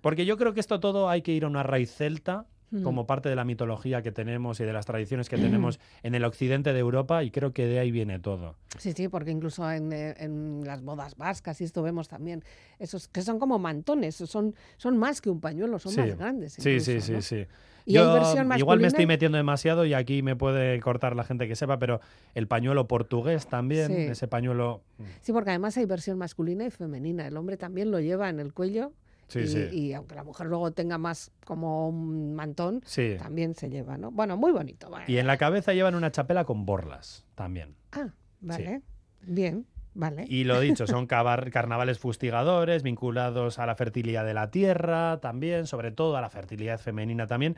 [0.00, 2.82] Porque yo creo que esto todo hay que ir a una raíz celta, Mm.
[2.82, 5.36] como parte de la mitología que tenemos y de las tradiciones que
[5.68, 8.56] tenemos en el occidente de Europa, y creo que de ahí viene todo.
[8.78, 12.42] Sí, sí, porque incluso en, eh, en las bodas vascas, y esto vemos también,
[12.78, 16.00] esos que son como mantones, son, son más que un pañuelo, son Sí.
[16.00, 16.54] más grandes.
[16.54, 17.22] Sí, sí, incluso, sí, ¿no?
[17.22, 17.46] sí.
[17.84, 21.24] Y hay Yo, igual me estoy y- metiendo demasiado y aquí me puede cortar la
[21.24, 22.00] gente que sepa, pero
[22.34, 23.96] el pañuelo portugués también, Sí.
[24.02, 24.82] ese pañuelo...
[25.20, 27.26] Sí, porque además hay versión masculina y femenina.
[27.26, 28.92] El hombre también lo lleva en el cuello
[29.28, 29.68] Sí, y, sí.
[29.72, 33.16] y aunque la mujer luego tenga más como un mantón, Sí.
[33.18, 34.10] también se lleva, ¿no?
[34.10, 34.90] Bueno, muy bonito.
[35.06, 37.74] Y en la cabeza llevan una chapela con borlas también.
[37.92, 38.08] Ah,
[38.40, 38.82] vale.
[39.22, 40.24] Bien, vale.
[40.28, 41.06] Y lo dicho, son
[41.52, 46.78] carnavales fustigadores vinculados a la fertilidad de la tierra también, sobre todo a la fertilidad
[46.78, 47.56] femenina también.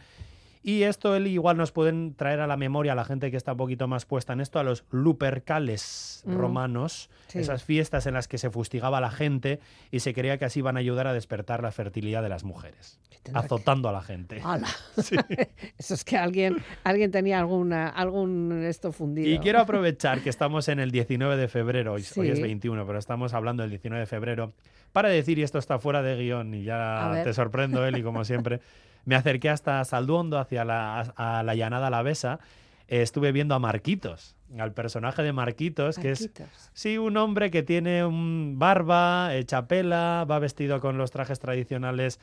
[0.67, 3.53] Y esto, Eli, igual nos pueden traer a la memoria a la gente que está
[3.53, 7.39] un poquito más puesta en esto, a los lupercales Mm, romanos, sí.
[7.39, 10.61] esas fiestas en las que se fustigaba a la gente y se creía que así
[10.61, 14.01] iban a ayudar a despertar la fertilidad de las mujeres, tendrá que- azotando a la
[14.01, 14.41] gente.
[14.43, 14.69] ¡Hala!
[15.03, 15.17] Sí.
[15.79, 19.29] Eso es que alguien, alguien tenía alguna, algún esto fundido.
[19.29, 22.43] Y quiero aprovechar que estamos en el 19 de febrero, hoy, hoy es Sí.
[22.43, 24.53] 21, pero estamos hablando del 19 de febrero,
[24.93, 28.61] para decir, y esto está fuera de guion, y ya te sorprendo, Eli, como siempre,
[29.05, 32.41] me acerqué hasta Salduondo, hacia la, a la llanada alavesa,
[32.89, 36.31] eh, estuve viendo a Marquitos, al personaje de Marquitos, que es.
[36.75, 42.21] Sí, un hombre que tiene un barba, eh, chapela, va vestido con los trajes tradicionales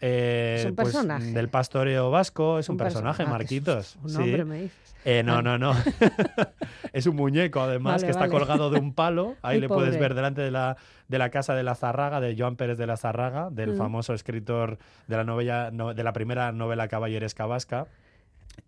[0.00, 1.32] eh, Es un pues, personaje.
[1.32, 2.58] del pastoreo vasco.
[2.58, 3.96] Es un, perso- personaje, Marquitos.
[4.02, 4.18] Un sí.
[4.18, 4.78] nombre me dices.
[5.04, 5.74] Eh, no, no, no.
[6.92, 9.34] es un muñeco, además, Vale, que está colgado de un palo.
[9.42, 10.76] Ahí le puedes ver delante de la,
[11.08, 13.76] de la casa de la Zarraga, de Joan Pérez de la Zarraga, del Mm.
[13.78, 14.78] famoso escritor
[15.08, 17.86] de la, novela, no- de la primera novela caballeresca vasca.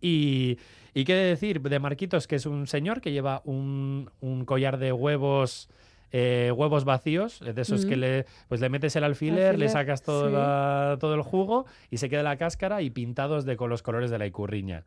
[0.01, 0.59] Y,
[0.93, 4.93] y qué decir de Marquitos, que es un señor que lleva un, un collar de
[4.93, 5.69] huevos.
[6.16, 7.88] Eh, huevos vacíos, de esos Mm.
[7.88, 10.33] que le, pues le metes el alfiler, le sacas todo, sí.
[10.33, 14.12] la- todo el jugo y se queda la cáscara y pintados de con los colores
[14.12, 14.85] de la icurriña.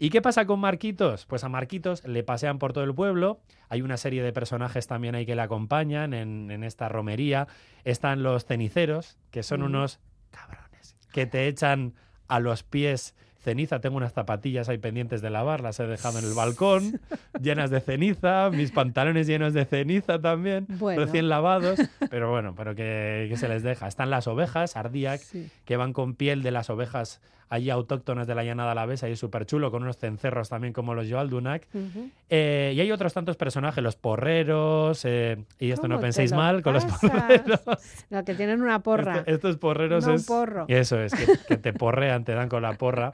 [0.00, 1.26] ¿Y qué pasa con Marquitos?
[1.26, 3.38] Pues a Marquitos le pasean por todo el pueblo.
[3.68, 7.46] Hay una serie de personajes también ahí que le acompañan en, en esta romería.
[7.84, 9.64] Están los ceniceros, que son Mm.
[9.66, 10.00] unos
[10.32, 11.94] cabrones, que te echan
[12.26, 13.80] a los pies ceniza.
[13.80, 17.00] Tengo unas zapatillas ahí pendientes de lavar, las he dejado en el balcón,
[17.40, 21.04] llenas de ceniza, mis pantalones llenos de ceniza también, Bueno.
[21.04, 21.78] recién lavados.
[22.10, 23.86] Pero bueno, pero que, que se les deja.
[23.86, 25.48] Están las ovejas, Ardiac, Sí.
[25.64, 29.18] que van con piel de las ovejas allí autóctonas de la llanada alavesa y es
[29.18, 31.66] súper chulo, con unos cencerros también como los Joaldunac.
[31.74, 32.10] Ujú.
[32.30, 36.32] Eh, y hay otros tantos personajes, los porreros, eh, y esto no ¿Cómo te penséis
[36.32, 37.60] mal, con los porreros.
[38.10, 39.22] No, que tienen una porra.
[39.26, 40.26] Estos porreros No un es...
[40.26, 40.64] porro.
[40.68, 43.12] Eso es, que, que te porrean, te dan con la porra.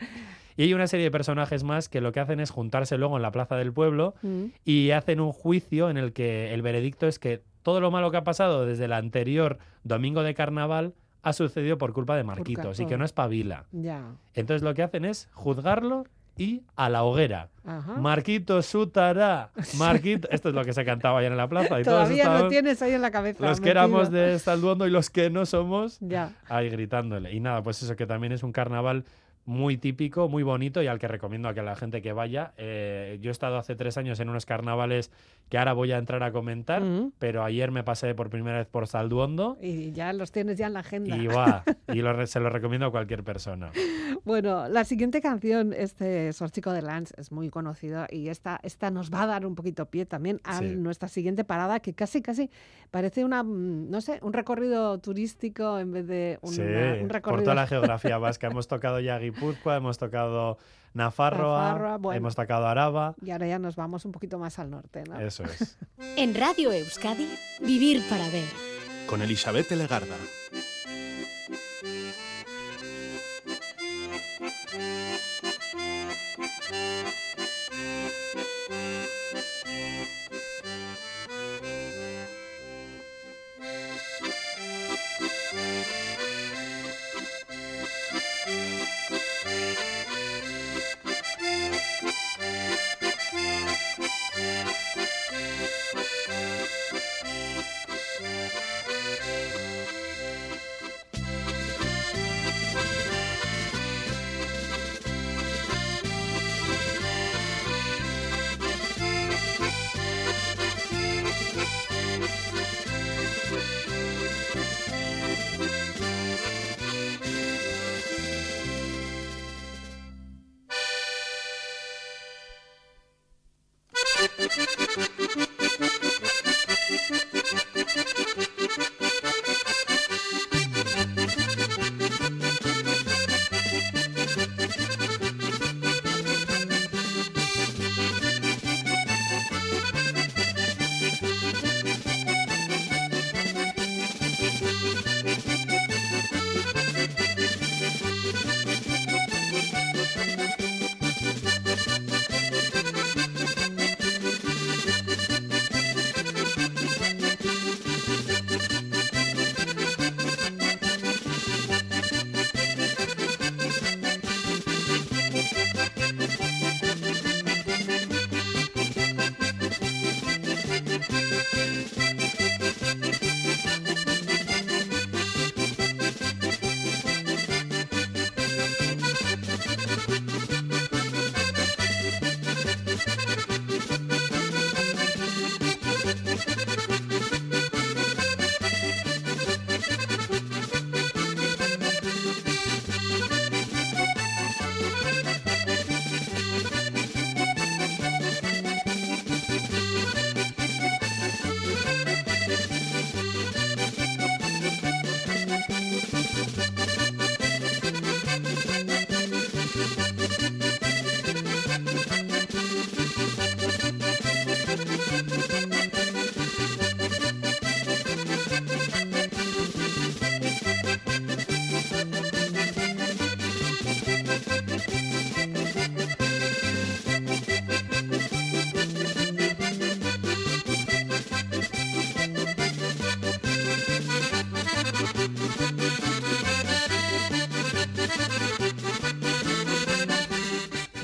[0.57, 3.23] Y hay una serie de personajes más que lo que hacen es juntarse luego en
[3.23, 4.47] la plaza del pueblo Mm.
[4.65, 8.17] y hacen un juicio en el que el veredicto es que todo lo malo que
[8.19, 12.87] ha pasado desde el anterior domingo de carnaval ha sucedido por culpa de Marquitos y
[12.87, 13.65] que no espabila.
[13.73, 14.13] Ya.
[14.35, 16.05] Entonces lo que hacen es juzgarlo
[16.37, 17.49] y a la hoguera.
[17.67, 17.95] Ajá.
[17.97, 19.51] Marquito sutará.
[19.79, 20.29] Marquito.
[20.31, 21.79] Esto es lo que se cantaba ayer en la plaza.
[21.81, 23.47] Y todos Todavía lo tienes ahí en la cabeza.
[23.47, 26.33] los que éramos de Salduondo y los que no somos Ya.
[26.49, 27.33] ahí gritándole.
[27.35, 29.05] Y nada, pues eso que también es un carnaval
[29.51, 32.53] muy típico, muy bonito y al que recomiendo a que la gente que vaya.
[32.57, 35.11] Eh, yo he estado hace tres años en unos carnavales
[35.49, 37.13] que ahora voy a entrar a comentar, Mm.
[37.19, 40.75] pero ayer me pasé por primera vez por Salduondo Y ya los tienes ya en
[40.75, 41.17] la agenda.
[41.17, 43.73] y va, y lo se lo recomiendo a cualquier persona.
[44.25, 49.13] Bueno, la siguiente canción, este Sorchico de Lance, es muy conocida y esta, esta nos
[49.13, 50.77] va a dar un poquito pie también a Sí.
[50.77, 52.51] nuestra siguiente parada, que casi, casi
[52.91, 57.13] parece una, mm, no sé, un recorrido turístico en vez de un, sí, un por
[57.13, 57.43] recorrido.
[57.45, 58.47] toda la geografía vasca.
[58.47, 60.59] hemos tocado ya Guipúzcoa, hemos tocado
[60.93, 62.19] Nafarroa, Nafarroa, bueno.
[62.19, 63.15] hemos tocado Araba.
[63.25, 65.19] Y ahora ya nos vamos un poquito más al norte, ¿no?
[65.19, 65.79] Eso es.
[66.17, 67.29] En Radio Euskadi,
[67.61, 68.49] Vivir para Ver.
[69.07, 70.17] Con Elizabeth Legarda.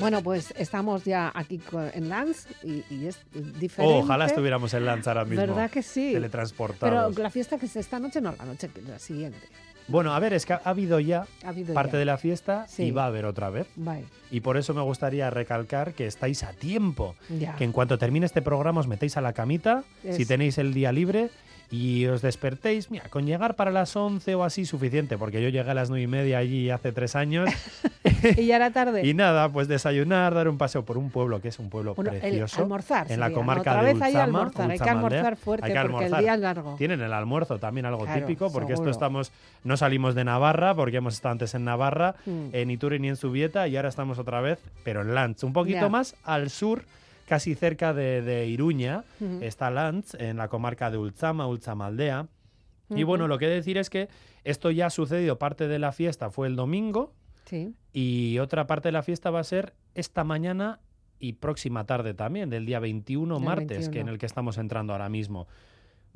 [0.07, 1.59] Bueno, pues estamos ya aquí
[1.93, 3.19] en Lance y, y es
[3.59, 3.93] diferente.
[3.93, 5.45] Oh, ojalá estuviéramos en Lanza ahora mismo.
[5.45, 6.11] ¿Verdad que sí?
[6.13, 7.17] Pero Teletransportados.
[7.19, 9.37] la fiesta que es esta noche, no, la noche la siguiente.
[9.89, 11.99] Bueno, a ver, es que ha habido ya Ha habido parte ya.
[11.99, 12.83] de la fiesta Sí.
[12.83, 13.67] y va a haber otra vez.
[13.75, 17.15] Vale, Y por eso me gustaría recalcar que estáis a tiempo.
[17.29, 17.57] ya.
[17.57, 20.73] Que en cuanto termine este programa os metéis a la camita, si Es- tenéis el
[20.73, 21.31] día libre,
[21.69, 22.89] y os despertéis.
[22.91, 26.01] Mira, con llegar para las 11 o así suficiente, porque yo llegué a las 9
[26.03, 27.49] y media allí hace tres años
[28.37, 29.05] Y ya era tarde.
[29.05, 32.11] Y nada, pues desayunar, dar un paseo por un pueblo que es un pueblo Bueno,
[32.13, 32.61] el precioso.
[32.61, 35.73] almorzar en la comarca Otra de vez hay Ultzama, almorzar, hay que almorzar fuerte Hay
[35.73, 36.21] que porque el almorzar.
[36.21, 36.75] día es largo.
[36.77, 38.89] Tienen el almuerzo también algo Claro, típico, porque seguro.
[38.91, 39.31] esto estamos,
[39.63, 42.47] no salimos de Navarra, porque hemos estado antes en Navarra, Mm.
[42.53, 45.81] en Iturri ni en Zubieta, y ahora estamos otra vez, pero en Lanz, un poquito
[45.81, 45.89] Ya.
[45.89, 46.83] más al sur,
[47.27, 49.03] casi cerca de, de Iruña,
[49.41, 52.27] está Lanz, en la comarca de Ultzama, Ultzamaldea.
[52.89, 53.05] Y Ujú.
[53.07, 54.07] bueno, lo que decir es que
[54.45, 57.13] esto ya ha sucedido, parte de la fiesta fue el domingo,
[57.45, 57.75] Sí.
[57.93, 60.79] y otra parte de la fiesta va a ser esta mañana
[61.19, 64.01] y próxima tarde también, del día 21, Del martes, que 21.
[64.01, 65.47] en el que estamos entrando ahora mismo.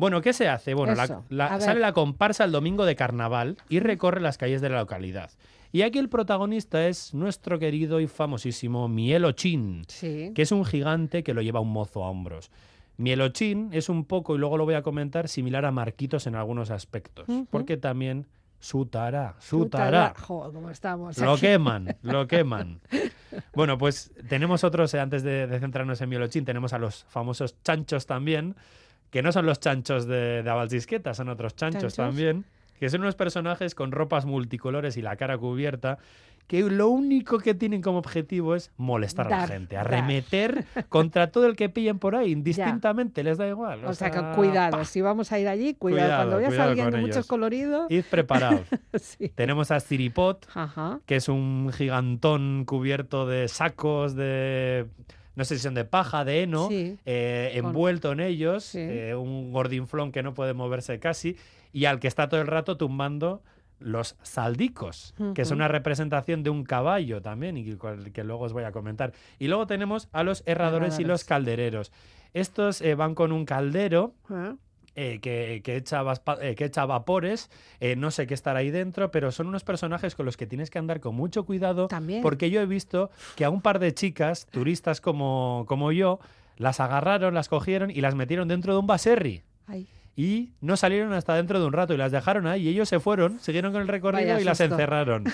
[0.02, 0.74] Bueno, ¿qué se hace?
[0.74, 4.70] Bueno, la- la- sale la comparsa el domingo de carnaval y recorre las calles de
[4.70, 5.30] la localidad.
[5.72, 10.32] Y aquí el protagonista es nuestro querido y famosísimo Mielochín, Sí.
[10.34, 12.50] que es un gigante que lo lleva un mozo a hombros.
[12.98, 16.72] Mielochín es un poco, y luego lo voy a comentar, similar a Marquitos en algunos
[16.72, 18.26] aspectos, porque también
[18.60, 20.10] sutará, Sutará.
[20.10, 20.14] sutará.
[20.20, 21.16] Jo, ¿cómo estamos?
[21.20, 21.42] Lo aquí?
[21.42, 22.82] queman, lo queman.
[23.54, 27.56] Bueno, pues tenemos otros, eh, antes de, de centrarnos en Mielochín, tenemos a los famosos
[27.64, 28.56] chanchos también,
[29.12, 31.95] que no son los chanchos de, de Abalsisqueta, son otros chanchos, ¿Chanchos?
[31.95, 32.45] también,
[32.80, 36.00] que son unos personajes con ropas multicolores y la cara cubierta,
[36.47, 39.88] que lo único que tienen como objetivo es molestar a la gente, dar.
[39.88, 43.86] arremeter contra todo el que pillen por ahí, indistintamente, les da igual.
[43.86, 46.08] O sea, que cuidado, si vamos a ir allí, cuidado.
[46.08, 47.89] Cuidado, Cuando veas a alguien de muchos coloridos.
[47.91, 48.65] Id preparados.
[48.95, 49.30] sí.
[49.30, 51.00] Tenemos a Siripot, Ajá.
[51.06, 54.88] que es un gigantón cubierto de sacos de
[55.36, 56.98] no sé si son de paja, de heno, Sí.
[57.06, 58.80] eh, Con- envuelto en ellos, Sí.
[58.80, 61.38] eh, un gordinflón que no puede moverse casi,
[61.74, 63.41] y al que está todo el rato tumbando
[63.80, 67.63] los saldicos, que es una representación de un caballo también, y
[68.13, 69.12] que, luego os voy a comentar.
[69.39, 71.91] Y luego tenemos a los herradores y los caldereros.
[72.34, 74.56] Estos eh, van con un caldero Ah,
[74.95, 77.49] eh, que, que echa vaspa- eh, que echa vapores,
[77.80, 80.69] eh, no sé qué estará ahí dentro, pero son unos personajes con los que tienes
[80.69, 82.21] que andar con mucho cuidado, También.
[82.21, 86.19] porque yo he visto que a un par de chicas, turistas como, como yo,
[86.58, 89.43] las agarraron, las cogieron y las metieron dentro de un baserri.
[89.67, 89.88] Ay.
[90.15, 93.00] Y no salieron hasta dentro de un rato y las dejaron ahí y ellos se
[93.00, 95.24] fueron, siguieron con el recorrido Vaya y las encerraron.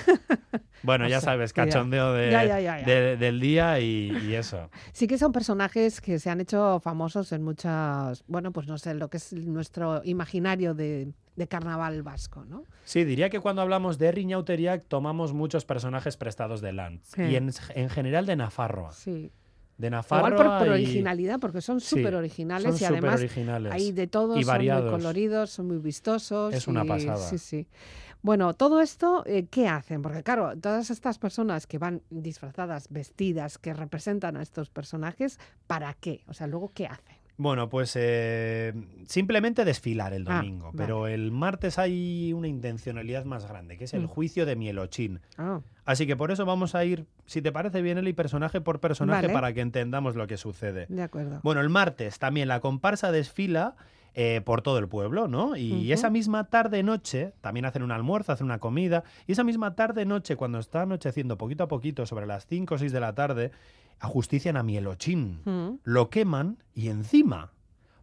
[0.83, 2.85] Bueno, O ya sea, sabes, cachondeo de, Ya, ya, ya, ya.
[2.85, 4.69] de- del día y, y eso.
[4.93, 8.93] Sí que son personajes que se han hecho famosos en muchas, bueno, pues no sé,
[8.93, 12.63] lo que es nuestro imaginario de, de carnaval vasco, ¿no?
[12.83, 17.01] Sí, diría que cuando hablamos de Riñauteriac tomamos muchos personajes prestados de Lanz.
[17.07, 17.23] Sí.
[17.23, 18.91] Y en, en general de Nafarroa.
[18.91, 19.31] Sí.
[19.77, 23.21] De Igual Nafarroa por, por y- originalidad, porque son súper originales son y además
[23.71, 24.91] hay de todo, Y son variados.
[24.91, 26.53] muy coloridos, son muy vistosos.
[26.53, 27.17] Es una pasada.
[27.17, 27.67] Sí, sí.
[28.23, 30.01] Bueno, todo esto, eh, ¿qué hacen?
[30.01, 35.93] Porque claro, todas estas personas que van disfrazadas, vestidas, que representan a estos personajes, ¿para
[35.93, 36.23] qué?
[36.27, 37.16] O sea, luego, ¿qué hacen?
[37.39, 38.73] Bueno, pues eh,
[39.05, 40.65] simplemente desfilar el Ah, domingo.
[40.67, 40.77] vale.
[40.77, 44.07] Pero el martes hay una intencionalidad más grande, que es el Mm.
[44.07, 45.19] juicio de Mielochín.
[45.37, 48.81] Ah, Así que por eso vamos a ir, si te parece bien, Eli, personaje por
[48.81, 49.33] personaje Vale.
[49.33, 50.85] para que entendamos lo que sucede.
[50.89, 51.39] de acuerdo.
[51.43, 53.75] Bueno, el martes también la comparsa desfila
[54.19, 55.55] eh, por todo el pueblo, ¿no?
[55.55, 59.03] Y esa misma tarde-noche también hacen un almuerzo, hacen una comida.
[59.27, 62.91] Y esa misma tarde-noche, cuando está anocheciendo poquito a poquito, sobre las 5 o 6
[62.91, 63.51] de la tarde,
[63.99, 65.41] ajustician a Mielochín.
[65.45, 67.51] Mm, Lo queman y encima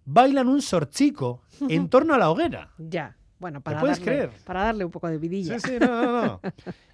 [0.04, 2.70] bailan un sorchico en torno a la hoguera.
[2.78, 3.16] ya.
[3.37, 4.30] Bueno, para puedes darle, creer?
[4.44, 5.59] para darle un poco de vidilla.
[5.59, 6.40] Sí, sí, no, no, no.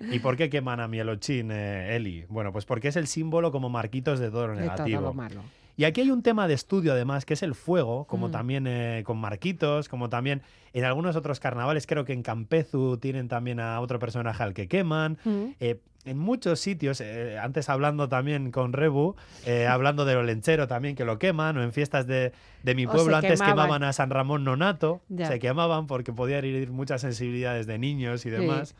[0.12, 2.24] ¿Y por qué queman a Mielochín, eh, Eli?
[2.28, 5.00] Bueno, pues porque es el símbolo como marquitos de todo lo de todo negativo.
[5.02, 5.42] lo malo.
[5.80, 8.30] Y aquí hay un tema de estudio, además, que es el fuego, como Mm.
[8.32, 10.42] también eh, con Marquitos, como también
[10.74, 11.86] en algunos otros carnavales.
[11.86, 15.16] Creo que en Campezu tienen también a otro personaje al que queman.
[15.24, 19.14] Mm, Eh, en muchos sitios, eh, antes hablando también con Rebu,
[19.46, 23.16] eh, hablando de Olenchero también, que lo queman, o en fiestas de, de mi pueblo
[23.16, 23.54] antes quemaban.
[23.54, 25.28] quemaban a San Ramón Nonato, Ya.
[25.28, 28.36] se quemaban porque podía herir muchas sensibilidades de niños y Sí.
[28.36, 28.74] demás.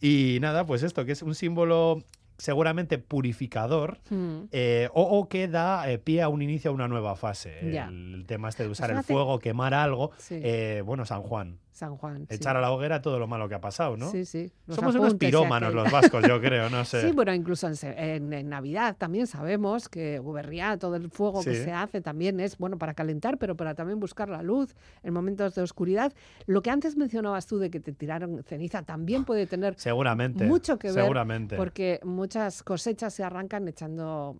[0.00, 2.02] Y nada, pues esto, que es un símbolo
[2.42, 4.48] seguramente purificador, mm.
[4.50, 7.60] eh, o, o que da eh, pie a un inicio a una nueva fase.
[7.60, 10.10] El, tema este de usar el fuego, quemar algo.
[10.18, 10.40] Sí.
[10.42, 11.61] eh, bueno, San Juan.
[11.72, 12.26] San Juan.
[12.28, 12.34] sí.
[12.34, 14.10] Echar a la hoguera todo lo malo que ha pasado, ¿no?
[14.10, 14.52] Sí, sí.
[14.66, 17.00] Los Somos unos apuntes pirómanos los vascos, yo creo, no sé.
[17.00, 21.42] Sí, bueno, incluso en, se- en- en Navidad también sabemos que Guberriá, todo el fuego
[21.42, 25.14] que se hace también es bueno para calentar, pero para también buscar la luz en
[25.14, 26.12] momentos de oscuridad.
[26.46, 30.44] Lo que antes mencionabas tú de que te tiraron ceniza también puede tener Seguramente.
[30.44, 31.56] mucho que ver, Seguramente.
[31.56, 34.36] porque muchas cosechas se arrancan echando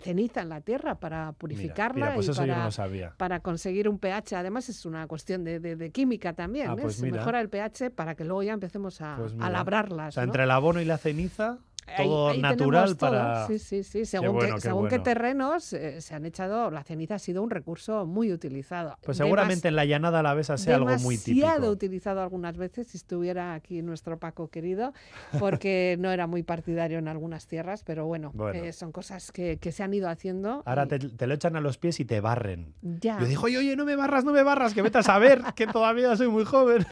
[0.00, 3.40] ceniza en la tierra para Mira, purificarla mira, pues y eso yo para, no para
[3.40, 4.36] conseguir un pH.
[4.36, 6.70] Además es una cuestión de, de- de química también.
[6.70, 6.78] Ah, ¿eh?
[6.82, 7.18] pues se mira.
[7.18, 9.50] mejora el pH para que luego ya empecemos a, Pues a mira.
[9.50, 10.08] labrarlas.
[10.08, 10.30] O sea, ¿no?
[10.30, 11.58] entre el abono y la ceniza,
[11.96, 13.10] todo ahí natural tenemos todo.
[13.10, 13.46] para...
[13.46, 14.04] Sí, sí, sí.
[14.04, 17.42] Según, bueno, qué, qué según qué terrenos eh, se han echado, la ceniza ha sido
[17.42, 18.96] un recurso muy utilizado.
[19.02, 21.70] Pues seguramente en la llanada alavesa sea algo muy demasiado típico.
[21.72, 24.92] utilizado algunas veces si estuviera aquí nuestro Paco querido,
[25.38, 28.58] porque no era muy partidario en algunas tierras, pero bueno, Bueno.
[28.64, 30.62] eh, son cosas que, que se han ido haciendo.
[30.66, 32.74] Ahora y te, te lo echan a los pies y te barren.
[32.82, 35.42] ya, Yo digo, oye, oye, no me barras, no me barras, que vete a saber
[35.56, 36.86] que todavía soy muy joven.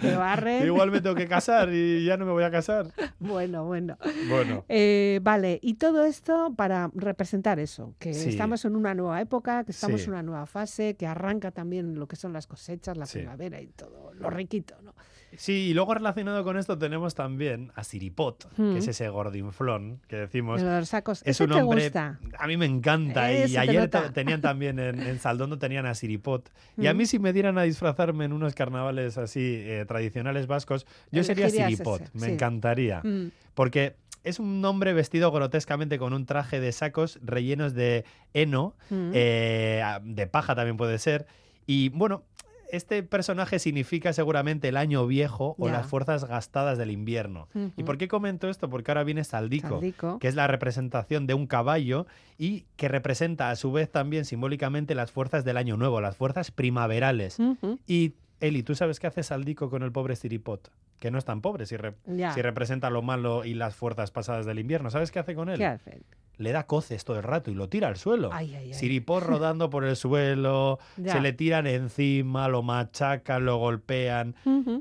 [0.00, 0.64] te barren.
[0.66, 2.86] Igual me tengo que casar y ya no me voy a casar.
[3.18, 3.96] Bueno, bueno.
[4.28, 8.30] Bueno, Eh, vale, y todo esto para representar eso, que Sí.
[8.30, 10.06] estamos en una nueva época, que estamos Sí.
[10.06, 13.18] en una nueva fase, que arranca también lo que son las cosechas, la Sí.
[13.18, 14.94] primavera y todo, lo riquito, ¿no?
[15.36, 18.72] sí, y luego relacionado con esto tenemos también a Siripot, Mm.
[18.74, 20.62] que es ese gordinflón que decimos.
[20.62, 21.22] De los sacos.
[21.22, 21.82] Es ¿Ese un hombre.
[21.86, 22.20] gusta?
[22.38, 23.32] A mí me encanta.
[23.32, 26.52] Eh, y ayer te- tenían también en, en Saldondo tenían a Siripot.
[26.76, 26.96] Y a Mm.
[26.98, 31.50] mí, si me dieran a disfrazarme en unos carnavales así eh, tradicionales vascos, yo sería
[31.50, 32.02] Siripot.
[32.02, 32.32] ese, me sí.
[32.34, 33.00] encantaría.
[33.02, 33.94] Mm, Porque
[34.24, 39.10] es un hombre vestido grotescamente con un traje de sacos rellenos de heno, mm.
[39.14, 41.26] eh, de paja también puede ser.
[41.66, 42.24] Y bueno,
[42.70, 47.48] este personaje significa seguramente el año viejo o las fuerzas gastadas del invierno.
[47.76, 48.68] ¿Y por qué comento esto?
[48.68, 50.18] Porque ahora viene Saldico, Saldico.
[50.18, 52.06] que es la representación de un caballo
[52.38, 56.50] y que representa a su vez también simbólicamente las fuerzas del año nuevo, las fuerzas
[56.50, 57.38] primaverales.
[57.86, 58.14] Y
[58.46, 60.70] Eli, ¿tú sabes qué hace Saldico con el pobre Siripot?
[60.98, 62.32] Que no es tan pobre si, re- Ya.
[62.32, 64.90] si representa lo malo y las fuerzas pasadas del invierno.
[64.90, 65.58] ¿Sabes qué hace con él?
[65.58, 66.02] ¿Qué hacen?
[66.36, 68.30] Le da coces todo el rato y lo tira al suelo.
[68.32, 68.74] Ay, ay, ay.
[68.74, 71.12] Siripot rodando por el suelo, Ya.
[71.14, 74.34] se le tiran encima, lo machacan, lo golpean.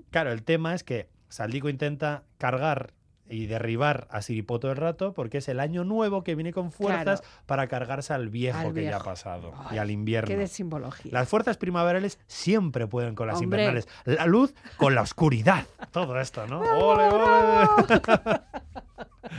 [0.09, 2.93] Claro, el tema es que Saldico intenta cargar
[3.33, 6.71] y derribar a Siripot todo el rato porque es el año nuevo que viene con
[6.71, 7.35] fuerzas Claro.
[7.45, 10.27] para cargarse al viejo, Al que ya ha pasado Ay, y al invierno.
[10.27, 11.11] Qué de simbología.
[11.11, 13.63] Las fuerzas primaverales siempre pueden con las Hombre.
[13.63, 13.87] invernales.
[14.05, 15.65] La luz con la oscuridad.
[15.91, 16.59] Todo esto, ¿no?
[16.61, 18.41] ¡Ole, ole!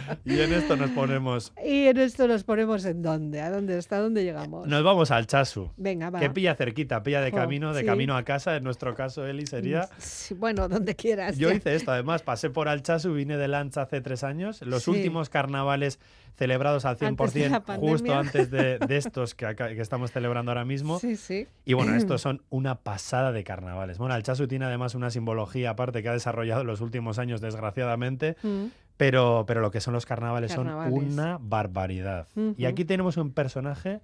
[0.24, 1.52] y en esto nos ponemos.
[1.64, 4.66] Y en esto nos ponemos en dónde, a dónde, hasta dónde llegamos.
[4.66, 5.70] Nos vamos al Chasu.
[5.76, 6.20] Venga, va.
[6.20, 7.86] Que pilla cerquita, pilla de camino, de sí.
[7.86, 8.56] camino a casa.
[8.56, 9.88] En nuestro caso, Eli, sería.
[9.98, 11.36] Sí, bueno, donde quieras.
[11.38, 11.56] Yo ya.
[11.56, 14.60] hice esto, además, pasé por Alchazu, vine de Lancha hace tres años.
[14.62, 14.90] Los Sí.
[14.90, 15.98] últimos carnavales
[16.36, 20.64] celebrados al 100%, Antes justo antes de, de estos que, acá- que estamos celebrando ahora
[20.64, 20.98] mismo.
[20.98, 21.46] Sí, sí.
[21.64, 23.98] Y bueno, estos son una pasada de carnavales.
[23.98, 28.36] Bueno, Alchazu tiene además una simbología aparte que ha desarrollado en los últimos años, desgraciadamente,
[28.42, 28.64] Mm.
[28.96, 30.94] Pero, pero lo que son los carnavales, Carnavales.
[30.94, 32.28] son una barbaridad.
[32.56, 34.00] Y aquí tenemos un personaje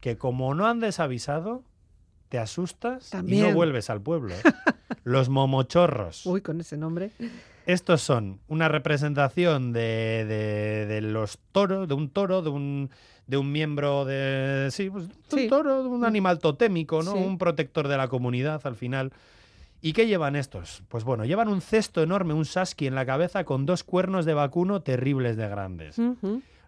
[0.00, 1.62] que como no han desavisado,
[2.28, 3.48] te asustas y También.
[3.48, 4.34] no vuelves al pueblo.
[4.34, 4.42] ¿eh?
[5.04, 6.24] los momochorros.
[6.26, 7.10] Uy, con ese nombre.
[7.66, 12.90] Estos son una representación de, de- de los toros, de un toro, de un,
[13.26, 14.68] de un miembro de.
[14.70, 17.12] Sí, pues, un toro, de un animal totémico, ¿no?
[17.12, 17.18] Sí.
[17.18, 19.12] Un protector de la comunidad al final.
[19.80, 20.82] ¿Y qué llevan estos?
[20.88, 24.34] Pues bueno, llevan un cesto enorme, un sasqui en la cabeza con dos cuernos de
[24.34, 25.96] vacuno terribles de grandes.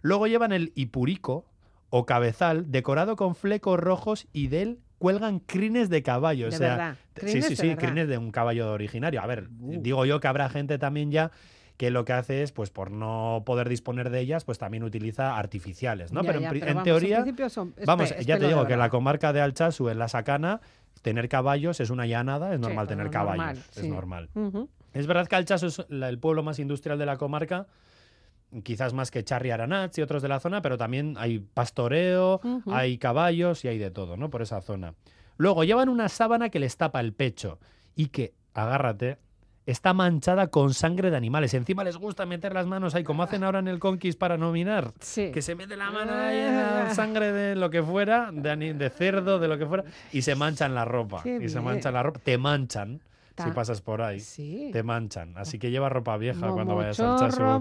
[0.02, 1.44] Luego llevan el ipurico
[1.90, 6.46] o cabezal decorado con flecos rojos y de él cuelgan crines de caballo.
[6.46, 6.96] o De sea, verdad.
[7.26, 9.20] Sí, sí, de sí, crines de un caballo originario.
[9.22, 9.80] A ver, Uh.
[9.82, 11.32] digo yo que habrá gente también ya
[11.76, 15.38] que lo que hace es, pues por no poder disponer de ellas, pues también utiliza
[15.38, 16.20] artificiales, ¿no?
[16.22, 18.66] Ya, pero en, ya, pri- pero en vamos, teoría, principio son- vamos, ya te digo
[18.66, 20.60] que la comarca de Alchazu, en la Sacana,
[21.02, 23.80] tener caballos es una llanada, es normal tener normal, caballos, sí.
[23.80, 24.28] es normal.
[24.92, 27.66] Es verdad que Alchazu es la- el pueblo más industrial de la comarca,
[28.64, 32.98] quizás más que Charri Aranats y otros de la zona, pero también hay pastoreo, hay
[32.98, 34.28] caballos y hay de todo, ¿no?
[34.30, 34.94] Por esa zona.
[35.36, 37.58] Luego llevan una sábana que les tapa el pecho
[37.94, 39.18] y que, agárrate,
[39.70, 41.54] está manchada con sangre de animales.
[41.54, 44.92] Encima les gusta meter las manos ahí, como hacen ahora en el Conquist para nominar.
[45.00, 45.30] Sí.
[45.32, 49.38] Que se mete la mano ahí en la sangre de lo que fuera, de, cerdo,
[49.38, 51.22] de lo que fuera, y se manchan la ropa.
[51.22, 52.20] Qué y se manchan la ropa.
[52.22, 53.00] Te manchan
[53.44, 54.20] si pasas por ahí.
[54.20, 54.70] Sí.
[54.72, 55.36] Te manchan.
[55.36, 57.60] Así que lleva ropa vieja cuando vayas al chaso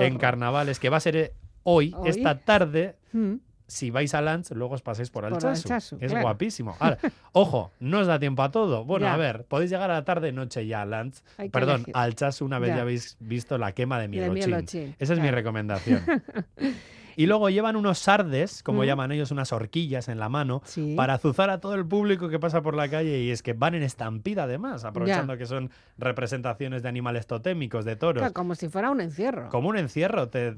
[0.00, 1.32] en carnavales, que va a ser eh,
[1.62, 2.08] hoy, Hoy.
[2.08, 2.96] esta tarde.
[3.12, 3.34] Mm.
[3.72, 5.68] Si vais a Lanz, luego os paséis por Por Alchazu.
[5.68, 6.26] Alchazu, es claro.
[6.26, 6.76] guapísimo.
[6.78, 6.98] Ahora,
[7.32, 8.84] ojo, no os da tiempo a todo.
[8.84, 9.14] Bueno, Ya.
[9.14, 11.22] a ver, podéis llegar a la tarde noche ya a Lanz.
[11.50, 12.76] Perdón, a Alchazu una vez Ya.
[12.76, 12.82] ya.
[12.82, 14.34] habéis visto la quema de Mielochín.
[14.50, 16.02] mielochín, Esa es mi recomendación.
[17.16, 18.84] y luego llevan unos sardes, como Mm.
[18.86, 20.94] llaman ellos, unas horquillas en la mano, Sí.
[20.96, 23.20] para azuzar a todo el público que pasa por la calle.
[23.20, 27.96] Y es que van en estampida además, aprovechando que son representaciones de animales totémicos, de
[27.96, 28.20] toros.
[28.20, 29.48] Claro, como si fuera un encierro.
[29.50, 30.54] Como un encierro, te.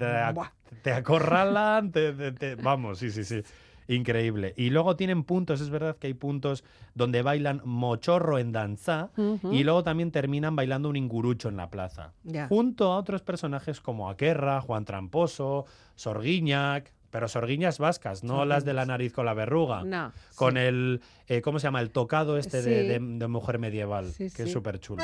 [0.84, 3.40] Te acorralan, te, te- te- vamos, sí, sí, sí.
[3.88, 4.52] Increíble.
[4.56, 6.62] Y luego tienen puntos, es verdad que hay puntos
[6.94, 9.10] donde bailan mochorro en danza
[9.50, 12.12] y luego también terminan bailando un ingurucho en la plaza.
[12.48, 15.64] Junto a otros personajes como Aquerra, Juan Tramposo,
[15.96, 19.84] Sorguiñac, pero Sorguiñas vascas, no las de la nariz con la verruga.
[19.84, 20.12] No.
[20.34, 20.60] Con sí.
[20.60, 21.80] el, eh, ¿cómo se llama?
[21.80, 22.88] El tocado este de, Sí.
[22.88, 25.02] de- de mujer medieval, Sí, que es súper chulo.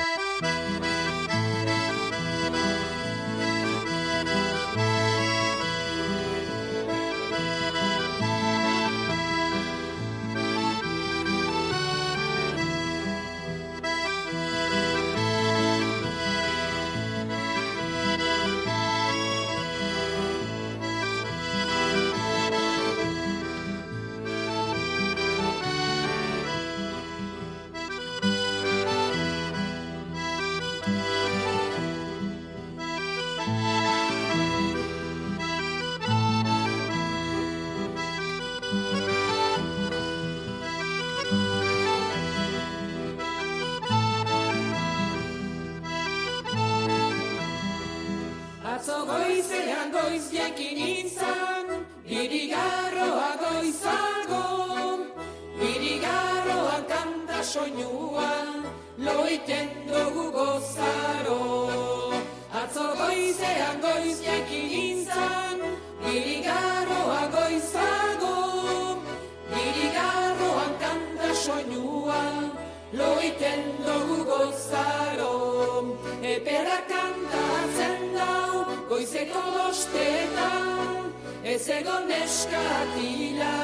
[76.20, 81.06] Epera kantatzen dau, goizeko bostetan,
[81.42, 83.54] ez egon neskatila,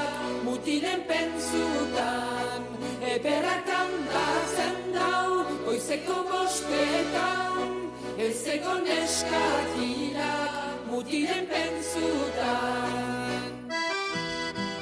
[0.46, 2.64] mutilen pentsutan.
[3.04, 10.32] Epera kantatzen dau, goizeko bostetan, ez egon neskatila,
[10.88, 12.96] mutilen pentsutan.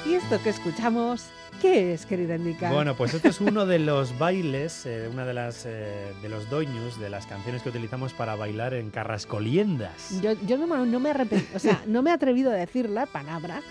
[0.05, 1.27] ¿Y esto que escuchamos?
[1.65, 2.37] ¿Qué es, querida?
[2.69, 6.47] Bueno, pues este es uno de los bailes, eh, una de las eh, de los
[6.47, 10.21] doños, de las canciones que utilizamos para bailar en carrascoliendas.
[10.21, 12.87] Yo, yo no, me- no me arrepent- o sea, no me he atrevido a decir
[12.87, 13.61] la palabra,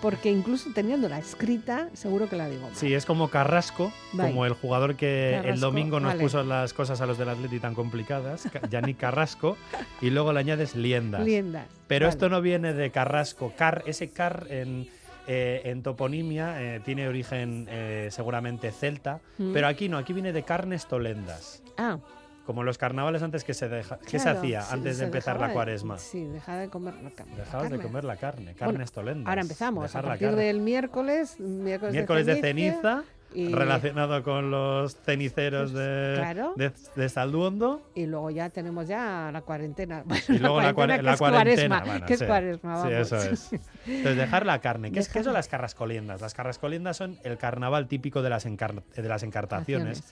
[0.00, 2.74] porque incluso teniéndola escrita, seguro que la digo mal.
[2.76, 6.22] Sí, es como Carrasco, como el jugador que el domingo nos vale.
[6.22, 9.58] puso las cosas a los del Atleti tan complicadas, Ca- Yannick Carrasco,
[10.00, 11.22] y luego le añades liendas.
[11.22, 11.66] Liendas.
[11.88, 12.14] Pero Vale.
[12.14, 13.52] esto no viene de Carrasco.
[13.58, 14.88] Car, ese car en,
[15.26, 19.52] eh, en toponimia eh, tiene origen eh, seguramente celta, Mm.
[19.52, 21.62] pero aquí no, aquí viene de carnes tolendas.
[21.76, 21.98] Ah,
[22.46, 25.34] Como los carnavales antes que se deja, ¿qué se hacía sí, antes se de empezar
[25.36, 25.98] dejaba la de- cuaresma?
[25.98, 27.36] Sí, dejar de comer la carne.
[27.36, 29.26] Dejabas de comer la carne, carnes tolendas.
[29.26, 29.94] Ahora empezamos.
[29.96, 33.04] a partir del miércoles, miércoles, miércoles de ceniza,
[33.34, 36.52] y- relacionado con los ceniceros de, Claro.
[36.56, 37.82] de, de Salduondo.
[37.94, 40.02] Y luego ya tenemos ya la cuarentena.
[40.06, 41.82] Bueno, Y luego la, cuare- que la es cuarentena.
[41.84, 43.52] bueno, que es cuaresma, Sí, eso es.
[43.86, 44.92] Entonces, dejar la carne.
[44.92, 46.20] ¿Qué, es, ¿Qué son las carrascoliendas?
[46.20, 50.02] Las carrascoliendas son el carnaval típico de las, encar- de las encartaciones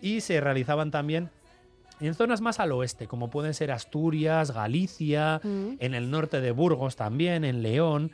[0.00, 1.30] y se realizaban también
[2.00, 5.74] en zonas más al oeste, como pueden ser Asturias, Galicia, Mm.
[5.78, 8.10] en el norte de Burgos también, en León.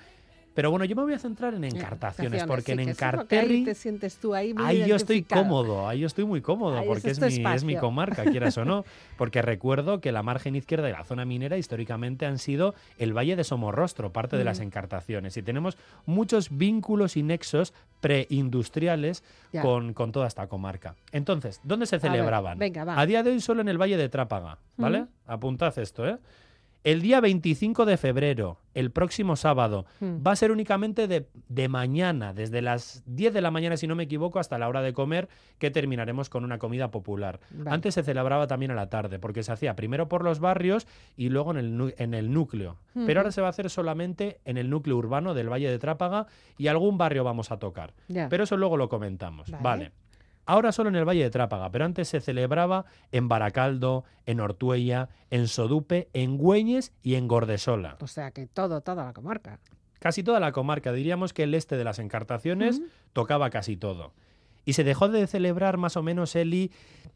[0.58, 3.64] Pero bueno, yo me voy a centrar en encartaciones, porque en sí, que ahí Encarterri
[3.64, 6.84] te sientes tú ahí muy Ahí yo estoy cómodo, ahí yo estoy muy cómodo, Ahí
[6.88, 8.84] porque es, mi, es mi comarca, quieras o no.
[9.16, 13.36] Porque recuerdo que la margen izquierda y la zona minera históricamente han sido el Valle
[13.36, 14.64] de Somorrostro, parte de las Mm.
[14.64, 15.36] encartaciones.
[15.36, 19.22] Y tenemos muchos vínculos y nexos preindustriales
[19.62, 20.96] con, con toda esta comarca.
[21.12, 22.58] Entonces, ¿dónde se ver, celebraban?
[22.58, 22.98] venga, va.
[23.00, 25.02] A día de hoy solo en el Valle de Trápaga, ¿vale?
[25.02, 25.08] Ujú.
[25.26, 26.18] Apuntad esto, ¿eh?
[26.84, 30.26] El día 25 de febrero, el próximo sábado, Mm.
[30.26, 33.96] va a ser únicamente de, de mañana, desde las 10 de la mañana, si no
[33.96, 37.40] me equivoco, hasta la hora de comer, que terminaremos con una comida popular.
[37.50, 37.70] Vale.
[37.74, 41.28] Antes se celebraba también a la tarde, porque se hacía primero por los barrios y
[41.30, 42.76] luego en el, en el núcleo.
[43.06, 46.26] Pero ahora se va a hacer solamente en el núcleo urbano del Valle de Trápaga
[46.56, 47.92] y algún barrio vamos a tocar.
[48.30, 49.50] Pero eso luego lo comentamos.
[49.50, 49.62] Vale.
[49.62, 49.92] Vale.
[50.48, 55.10] Ahora solo en el Valle de Trápaga, pero antes se celebraba en Baracaldo, en Ortuella,
[55.30, 57.98] en Sodupe, en Güeñes y en Gordesola.
[58.00, 59.60] O sea que todo, toda la comarca.
[59.98, 62.80] Casi toda la comarca, diríamos que el este de las encartaciones
[63.12, 64.14] tocaba casi todo.
[64.64, 66.72] Y se dejó de celebrar más o menos Eli,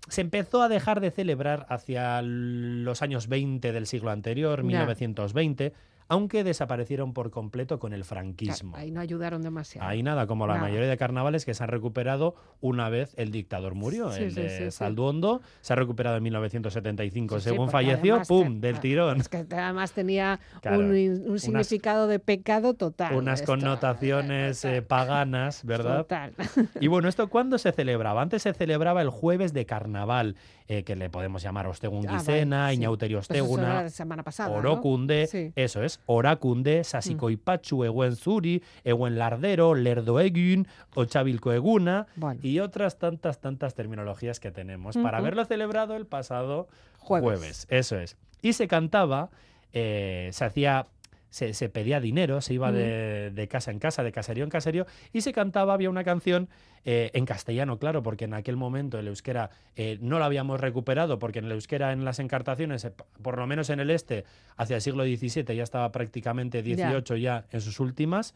[0.08, 4.64] se empezó a dejar de celebrar hacia los años 20 del siglo anterior, Ya.
[4.64, 5.72] 1920,
[6.08, 8.76] aunque desaparecieron por completo con el franquismo.
[8.76, 9.88] ahí no ayudaron demasiado.
[9.88, 10.66] Ahí nada, como la Nada.
[10.66, 14.10] mayoría de carnavales que se han recuperado una vez el dictador murió.
[14.12, 14.70] Sí, el sí, de sí.
[14.70, 17.36] Salduondo se ha recuperado en 1975.
[17.38, 19.20] Sí, sí, Según falleció, ¡pum!, te- del tirón.
[19.20, 23.14] Es que además tenía Claro, un, un unas- significado de pecado total.
[23.16, 23.52] Unas esto.
[23.52, 25.98] connotaciones eh, paganas, ¿verdad?
[25.98, 26.32] Total.
[26.80, 28.22] Y bueno, ¿esto cuándo se celebraba?
[28.22, 30.36] Antes se celebraba el jueves de carnaval,
[30.68, 32.74] eh, que le podemos llamar Ostegun Ah, Guicena, vale.
[32.74, 34.48] Iñauteri Pues Osteguna, la semana pasada.
[34.50, 34.56] ¿no?
[34.56, 35.48] Orocunde, Sí.
[35.48, 35.52] Mm.
[35.56, 42.40] eso es, Oracunde, Sasikoipatxu, Eguen Zuri, Eguen Lardero, Lerdoegin, Ochabilco Eguna Bueno.
[42.42, 47.24] y otras tantas, tantas terminologías que tenemos para haberlo celebrado el pasado Jueves.
[47.38, 47.66] jueves.
[47.68, 48.16] Eso es.
[48.42, 49.30] Y se cantaba,
[49.72, 50.86] eh, se hacía.
[51.32, 54.86] Se, se pedía dinero, se iba de, de casa en casa, de caserío en caserío,
[55.14, 56.48] y se cantaba, había una canción
[56.84, 61.20] eh, en castellano, claro, porque en aquel momento el euskera eh, no lo habíamos recuperado,
[61.20, 64.24] porque en el euskera en las encartaciones, eh, por lo menos en el este,
[64.56, 68.34] hacia el siglo XVII ya estaba prácticamente XVIII ya en sus últimas,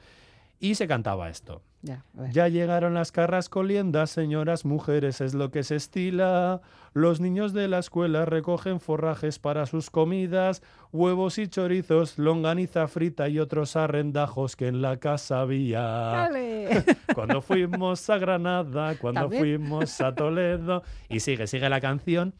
[0.60, 1.62] y se cantaba esto.
[2.32, 6.60] Ya, llegaron las carrascoliendas, señoras, mujeres, es lo que se estila.
[6.94, 13.28] Los niños de la escuela recogen forrajes para sus comidas, huevos y chorizos, longaniza frita
[13.28, 15.80] y otros arrendajos que en la casa había.
[15.82, 16.84] Dale.
[17.14, 19.42] Cuando fuimos a Granada, cuando También.
[19.42, 20.82] fuimos a Toledo.
[21.08, 22.34] Y sigue, sigue la canción.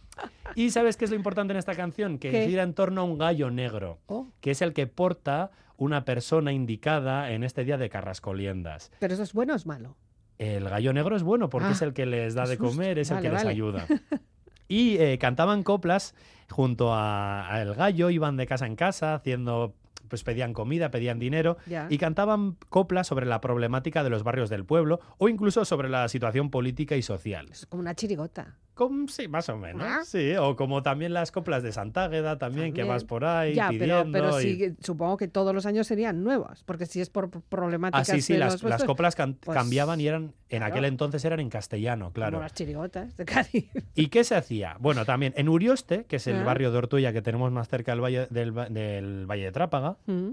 [0.57, 2.19] ¿Y sabes qué es lo importante en esta canción?
[2.19, 2.47] Que ¿Qué?
[2.49, 6.53] gira en torno a un gallo negro, Oh, que es el que porta una persona
[6.53, 8.91] indicada en este día de carrascoliendas.
[8.99, 9.97] Pero eso es bueno o es malo.
[10.39, 13.11] El gallo negro es bueno porque Ah, es el que les da de comer, es
[13.11, 13.87] el Vale, que les ayuda.
[14.69, 16.17] Y eh, cantaban coplas
[16.51, 19.75] junto a, a El Gallo, iban de casa en casa haciendo
[20.09, 21.57] pues pedían comida, pedían dinero
[21.89, 26.09] y cantaban coplas sobre la problemática de los barrios del pueblo o incluso sobre la
[26.09, 27.49] situación política y social.
[27.51, 28.57] Es como una chirigota.
[28.77, 29.83] Com- sí, más o menos.
[29.85, 30.03] Ah.
[30.05, 32.89] Sí, o como también las coplas de Santágueda también, que También.
[32.89, 34.13] vas por ahí ya, pero, pidiendo.
[34.13, 37.31] pero y- sí, que supongo que todos los años serían nuevas, porque si es por
[37.35, 40.59] Ah, problemáticas sí, sí, de las, los las coplas can- pues, cambiaban y eran, en
[40.59, 40.67] claro.
[40.67, 42.39] aquel entonces eran en castellano, como claro.
[42.41, 43.71] las chirigotas de Cádiz.
[43.95, 44.77] ¿Y qué se hacía?
[44.79, 46.45] Bueno, también en Urioste, que es el Ah.
[46.45, 50.33] barrio de Ortuella que tenemos más cerca del Valle, del, del Valle de Trápaga, Mm.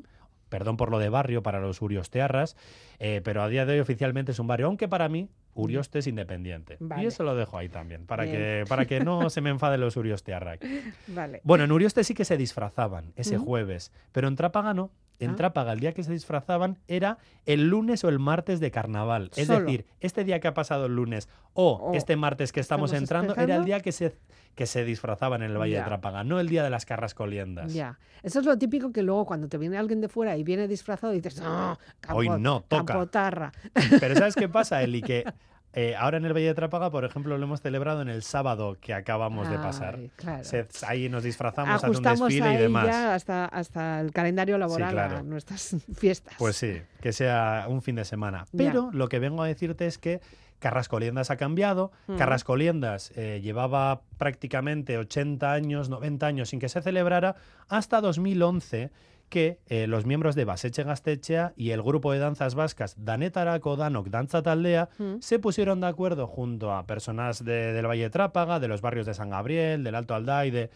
[0.53, 2.55] Perdón por lo de barrio para los uriostearras,
[2.99, 6.05] eh, pero a día de hoy oficialmente es un barrio, aunque para mí Urioste es
[6.05, 6.77] independiente.
[6.79, 7.01] Vale.
[7.01, 8.35] Y eso lo dejo ahí también, para, Bien.
[8.35, 10.59] que, para que no se me enfaden los uriostearras.
[11.07, 11.41] Vale.
[11.43, 14.91] Bueno, en Urioste sí que se disfrazaban ese jueves, pero en Trápaga no.
[15.19, 15.35] En Ah.
[15.35, 19.29] Trápaga el día que se disfrazaban era el lunes o el martes de carnaval.
[19.35, 19.61] Es Solo.
[19.61, 23.35] decir, este día que ha pasado el lunes o este martes que estamos, estamos entrando
[23.41, 24.15] era el día que se,
[24.55, 25.79] que se disfrazaban en el Valle Ya.
[25.79, 27.73] de Trápaga, no el día de las carrascoliendas.
[27.73, 27.99] Ya.
[28.23, 31.13] Eso es lo típico que luego cuando te viene alguien de fuera y viene disfrazado
[31.13, 32.85] dices, no, campo, Hoy no, toca".
[32.85, 33.51] campotarra.
[33.99, 35.01] Pero ¿sabes qué pasa, Eli?
[35.01, 35.23] Que
[35.73, 38.77] eh, ahora en el Valle de Trápaga, por ejemplo, lo hemos celebrado en el sábado
[38.79, 39.99] que acabamos de pasar.
[40.15, 40.43] Claro.
[40.43, 42.87] Se- ahí nos disfrazamos, hace un Ajustamos desfile y ahí demás.
[42.95, 45.17] hasta, hasta el calendario laboral claro.
[45.17, 46.35] a nuestras fiestas.
[46.37, 48.45] Pues sí, que sea un fin de semana.
[48.51, 48.57] Ya.
[48.57, 50.21] Pero lo que vengo a decirte es que
[50.59, 51.91] Carrascoliendas ha cambiado.
[52.07, 52.15] Mm.
[52.17, 57.35] Carrascoliendas eh, llevaba prácticamente 80 años, 90 años sin que se celebrara,
[57.67, 58.91] hasta 2011
[59.29, 64.07] que eh, los miembros de Baseche Gastechea y el grupo de danzas vascas Danetarako Danok
[64.09, 65.15] Danza Taldea Mm.
[65.21, 69.13] se pusieron de acuerdo junto a personas de- del Valle Trápaga, de los barrios de
[69.13, 70.69] San Gabriel, del Alto Alday, de,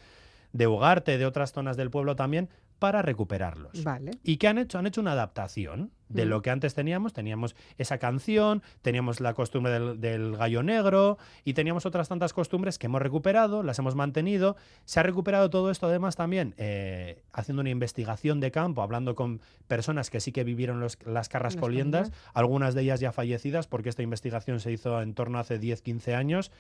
[0.54, 3.84] de Ugarte, de otras zonas del pueblo también, para recuperarlos.
[3.84, 4.12] Vale.
[4.24, 4.78] ¿Y qué han hecho?
[4.78, 6.30] Han hecho una adaptación de Mm.
[6.30, 7.12] lo que antes teníamos.
[7.12, 12.78] Teníamos esa canción, teníamos la costumbre del, del gallo negro y teníamos otras tantas costumbres
[12.80, 14.56] que hemos recuperado, las hemos mantenido.
[14.86, 19.42] Se ha recuperado todo esto además también eh, haciendo una investigación de campo, hablando con
[19.68, 24.04] personas que sí que vivieron los- las carrascoliendas, algunas de ellas ya fallecidas porque esta
[24.04, 26.52] investigación se hizo en torno a hace 10-15 años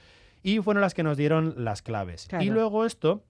[0.43, 2.27] y fueron las que nos dieron las claves.
[2.27, 2.43] Claro.
[2.43, 3.23] Y luego esto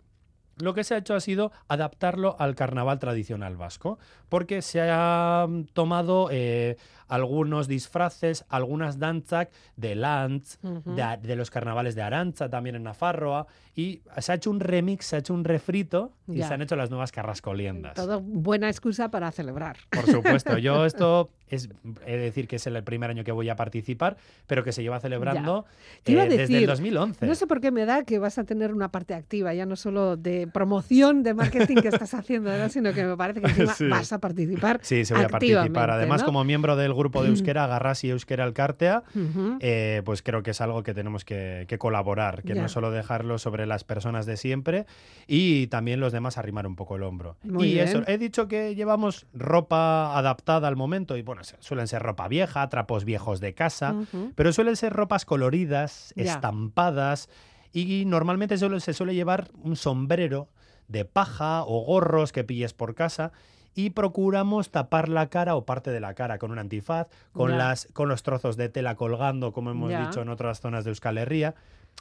[0.59, 3.99] lo que se ha hecho ha sido adaptarlo al carnaval tradicional vasco,
[4.29, 6.77] porque se han tomado eh,
[7.07, 10.95] algunos disfraces, algunas danzas de Lanz, Ujú.
[10.95, 15.05] de, de los carnavales de Arancha, también en Nafarroa, y se ha hecho un remix,
[15.05, 16.47] se ha hecho un refrito y Ya.
[16.47, 17.93] se han hecho las nuevas carrascoliendas.
[17.93, 19.77] Todo buena excusa para celebrar.
[19.89, 21.69] Por supuesto, yo esto es,
[22.05, 24.17] he de decir que es el primer año que voy a participar,
[24.47, 25.65] pero que se lleva celebrando
[26.05, 27.25] eh, desde el decir, 2011.
[27.25, 29.75] No sé por qué me da que vas a tener una parte activa, ya no
[29.75, 32.69] solo de promoción de marketing que estás haciendo, ¿no?
[32.69, 33.87] sino que me parece que encima Sí.
[33.87, 34.79] vas a participar.
[34.83, 35.89] Sí, se voy a participar.
[35.91, 36.25] Además, ¿no?
[36.27, 39.57] como miembro del grupo de Euskera, Garrasi Euskera Alcartea, Ujú.
[39.59, 42.61] eh, pues creo que es algo que tenemos que, que colaborar, que Ya.
[42.63, 44.85] no solo dejarlo sobre las personas de siempre
[45.27, 47.37] y también los demás arrimar un poco el hombro.
[47.43, 47.87] Muy y bien.
[47.87, 52.67] eso, he dicho que llevamos ropa adaptada al momento y bueno, suelen ser ropa vieja,
[52.69, 53.93] trapos viejos de casa,
[54.35, 57.29] pero suelen ser ropas coloridas, estampadas
[57.73, 60.47] y normalmente suele- se suele llevar un sombrero
[60.87, 63.31] de paja o gorros que pilles por casa
[63.75, 67.87] y procuramos tapar la cara o parte de la cara con un antifaz, con, las,
[67.93, 71.53] con los trozos de tela colgando, como hemos dicho en otras zonas de Euskal Herria.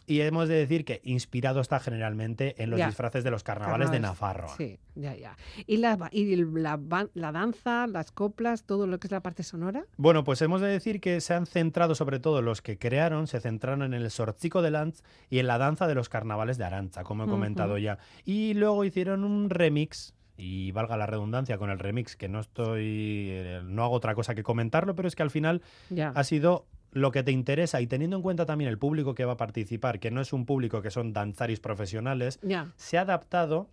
[0.08, 2.86] Y hemos de decir que inspirado está generalmente en los Ya.
[2.86, 3.98] disfraces de los carnavales de.
[3.98, 4.54] Nafarroa.
[4.56, 5.36] Sí, ya, ya.
[5.66, 9.84] ¿Y, la, y la, danza, las coplas, todo lo que es la parte sonora?
[9.96, 13.40] Bueno, pues hemos de decir que se han centrado, sobre todo los que crearon, se
[13.40, 17.02] centraron en el sorchico de Lanz y en la danza de los carnavales de Arancha,
[17.02, 17.98] como he comentado ya.
[18.24, 23.28] Y luego hicieron un remix, y valga la redundancia con el remix, que no estoy,
[23.30, 26.10] eh, no hago otra cosa que comentarlo, pero es que al final Ya.
[26.14, 26.66] ha sido
[26.96, 30.00] lo que te interesa y teniendo en cuenta también el público que va a participar,
[30.00, 32.40] que no es un público que son danzaris profesionales,
[32.76, 33.68] se ha adaptado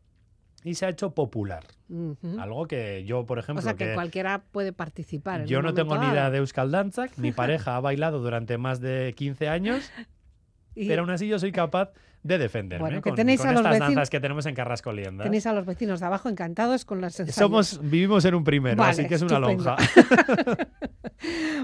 [0.66, 1.64] y se ha hecho popular.
[2.38, 5.46] Algo que yo, por ejemplo, O sea que, que- cualquiera puede participar.
[5.46, 9.14] yo no tengo ni idea de Euskal Danzak, mi pareja ha bailado durante más de
[9.16, 9.90] 15 años,
[10.76, 11.92] Y pero aún así yo soy capaz
[12.24, 14.56] de defenderme Bueno, que con, tenéis con a los estas vecin- danzas que tenemos en
[14.56, 15.26] Carrascoliendas.
[15.26, 17.36] tenéis a los vecinos de abajo encantados con las ensayos.
[17.36, 19.64] Somos, vivimos en un primero, Vale, así que es una estupendo.
[19.64, 19.78] lonja.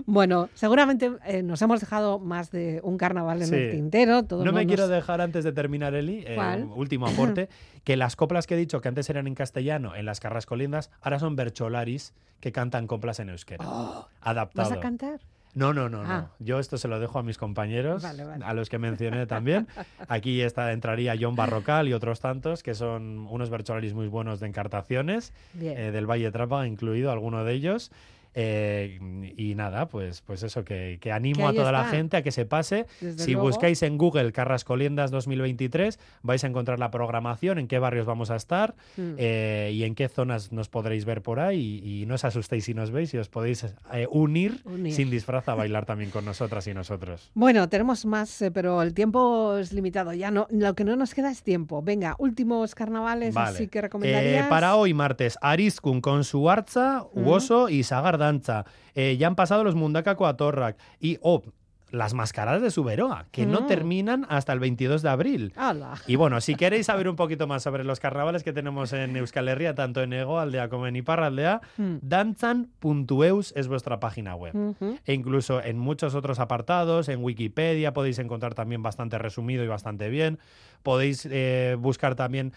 [0.05, 3.75] Bueno, seguramente eh, nos hemos dejado más de un carnaval en el Sí.
[3.77, 4.23] tintero.
[4.23, 7.05] Todos No me nos- quiero dejar antes de terminar, Eli, eh, último
[7.43, 7.49] aporte,
[7.83, 11.19] que las coplas que he dicho que antes eran en castellano en las Carrascolindas, ahora
[11.19, 13.65] son bercholaris que cantan coplas en euskera.
[13.67, 14.69] Oh, adaptado.
[14.69, 15.19] ¿Vas a cantar?
[15.55, 16.27] No, no, no, Ah.
[16.39, 16.45] no.
[16.45, 18.45] Yo esto se lo dejo a mis compañeros, Vale, vale.
[18.45, 19.67] a los que mencioné también.
[20.07, 24.47] Aquí está, entraría John Barrocal y otros tantos, que son unos bercholaris muy buenos de
[24.47, 27.91] encartaciones, eh, del Valle Trápaga incluido alguno de ellos.
[28.35, 32.21] Eh, y nada, pues, pues eso, que, que animo Que a toda la gente a
[32.21, 32.85] que se pase.
[33.01, 33.47] Desde si luego.
[33.47, 38.35] buscáis en Google Carrascoliendas 2023, vais a encontrar la programación, en qué barrios vamos a
[38.35, 39.13] estar Mm.
[39.17, 41.81] eh, y en qué zonas nos podréis ver por ahí.
[41.83, 44.93] Y, y no os asustéis si nos veis y os podéis eh, unir, Unir.
[44.93, 47.31] sin disfraz a bailar también con nosotras y nosotros.
[47.49, 50.13] Bueno, tenemos más, pero el tiempo es limitado.
[50.13, 51.81] Ya no, lo que no nos queda es tiempo.
[51.81, 53.55] Venga, últimos carnavales, Vale.
[53.55, 54.47] así que recomendarías.
[54.47, 57.27] para hoy, martes, Ariskun con su arza, Mm.
[57.27, 58.65] Uoso y Sagar Danza.
[58.93, 60.77] Eh, ya han pasado los Mundaka Coatorrak.
[60.99, 61.41] Y, oh,
[61.91, 63.67] las mascaradas de Suberoa, que no Mm.
[63.67, 65.53] terminan hasta el 22 de abril.
[66.07, 69.47] Y bueno, si queréis saber un poquito más sobre los carnavales que tenemos en Euskal
[69.47, 71.95] Herria, tanto en Ego Aldea como en Iparraldea, Mm.
[72.01, 74.53] danzan.eus es vuestra página web.
[75.05, 80.09] E incluso en muchos otros apartados, en Wikipedia podéis encontrar también bastante resumido y bastante
[80.09, 80.39] bien.
[80.83, 82.53] Podéis eh, buscar también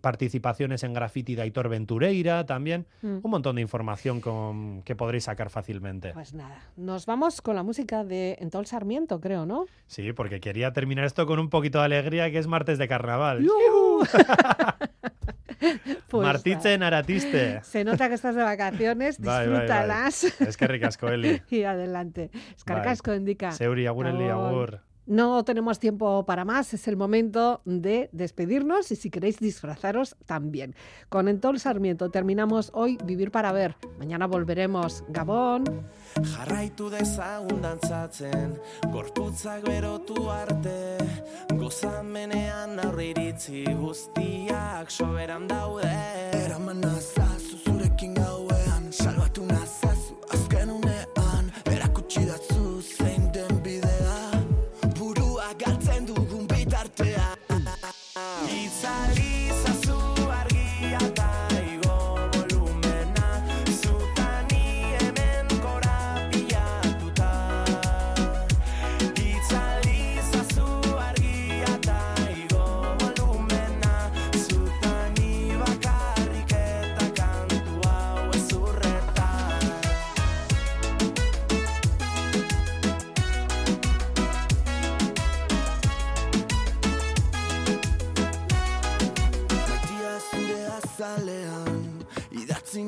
[0.00, 3.18] participaciones en graffiti de Aitor Ventureira, también Mm.
[3.22, 6.12] un montón de información con- que podréis sacar fácilmente.
[6.12, 9.66] Pues nada, nos vamos con la música de Entol Sarmiento, creo, ¿no?
[9.86, 13.42] Sí, porque quería terminar esto con un poquito de alegría, que es martes de carnaval.
[13.42, 14.06] ¡Yujú!
[16.08, 17.60] Pues Martitzen aratiste.
[17.62, 21.40] Se nota que estás de vacaciones, disfrútalas Es que ricasco, Eli.
[21.50, 22.30] y adelante.
[22.56, 23.52] Escarcasco indica.
[23.52, 24.80] Seuri, agur, Eli, Agur.
[25.06, 30.76] No tenemos tiempo para más, es el momento de despedirnos y si queréis disfrazaros también.
[31.08, 33.76] Con Entol Sarmiento terminamos hoy Vivir para Ver.
[33.98, 35.04] Mañana volveremos.
[35.08, 35.64] Gabón.
[36.22, 38.60] Jarraitu dezagun dantzatzen,
[38.92, 40.98] gorputzak berotu arte,
[41.56, 45.88] gozamenean aurre iritzi guztiak soberan daude.
[46.44, 47.71] Eraman nazazu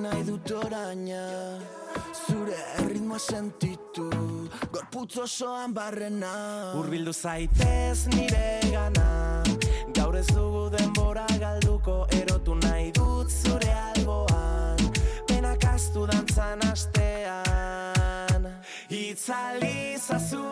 [0.05, 1.23] nahi dut oraina.
[2.25, 4.09] Zure erritmoa sentitu
[4.73, 6.33] Gorputz osoan barrena.
[6.81, 9.09] Urbildu zaitez nire gana
[9.97, 14.79] Gaur ez dugu denbora galduko Erotu nahi dut zure alboan.
[15.29, 18.43] Penak astu dantzan astean
[18.91, 20.45] Itzali zazu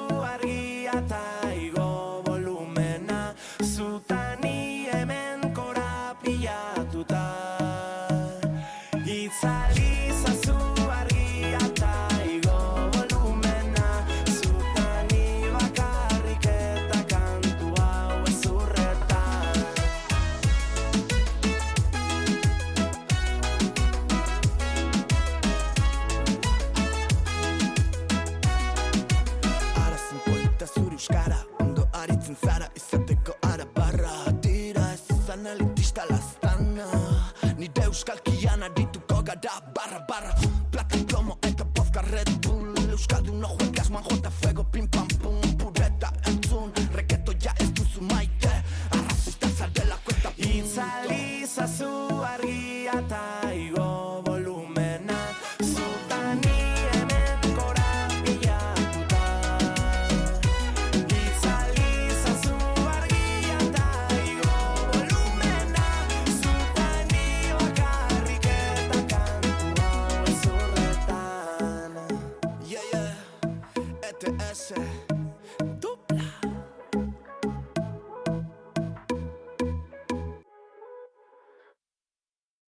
[37.92, 40.32] euskalkian arituko gara barra barra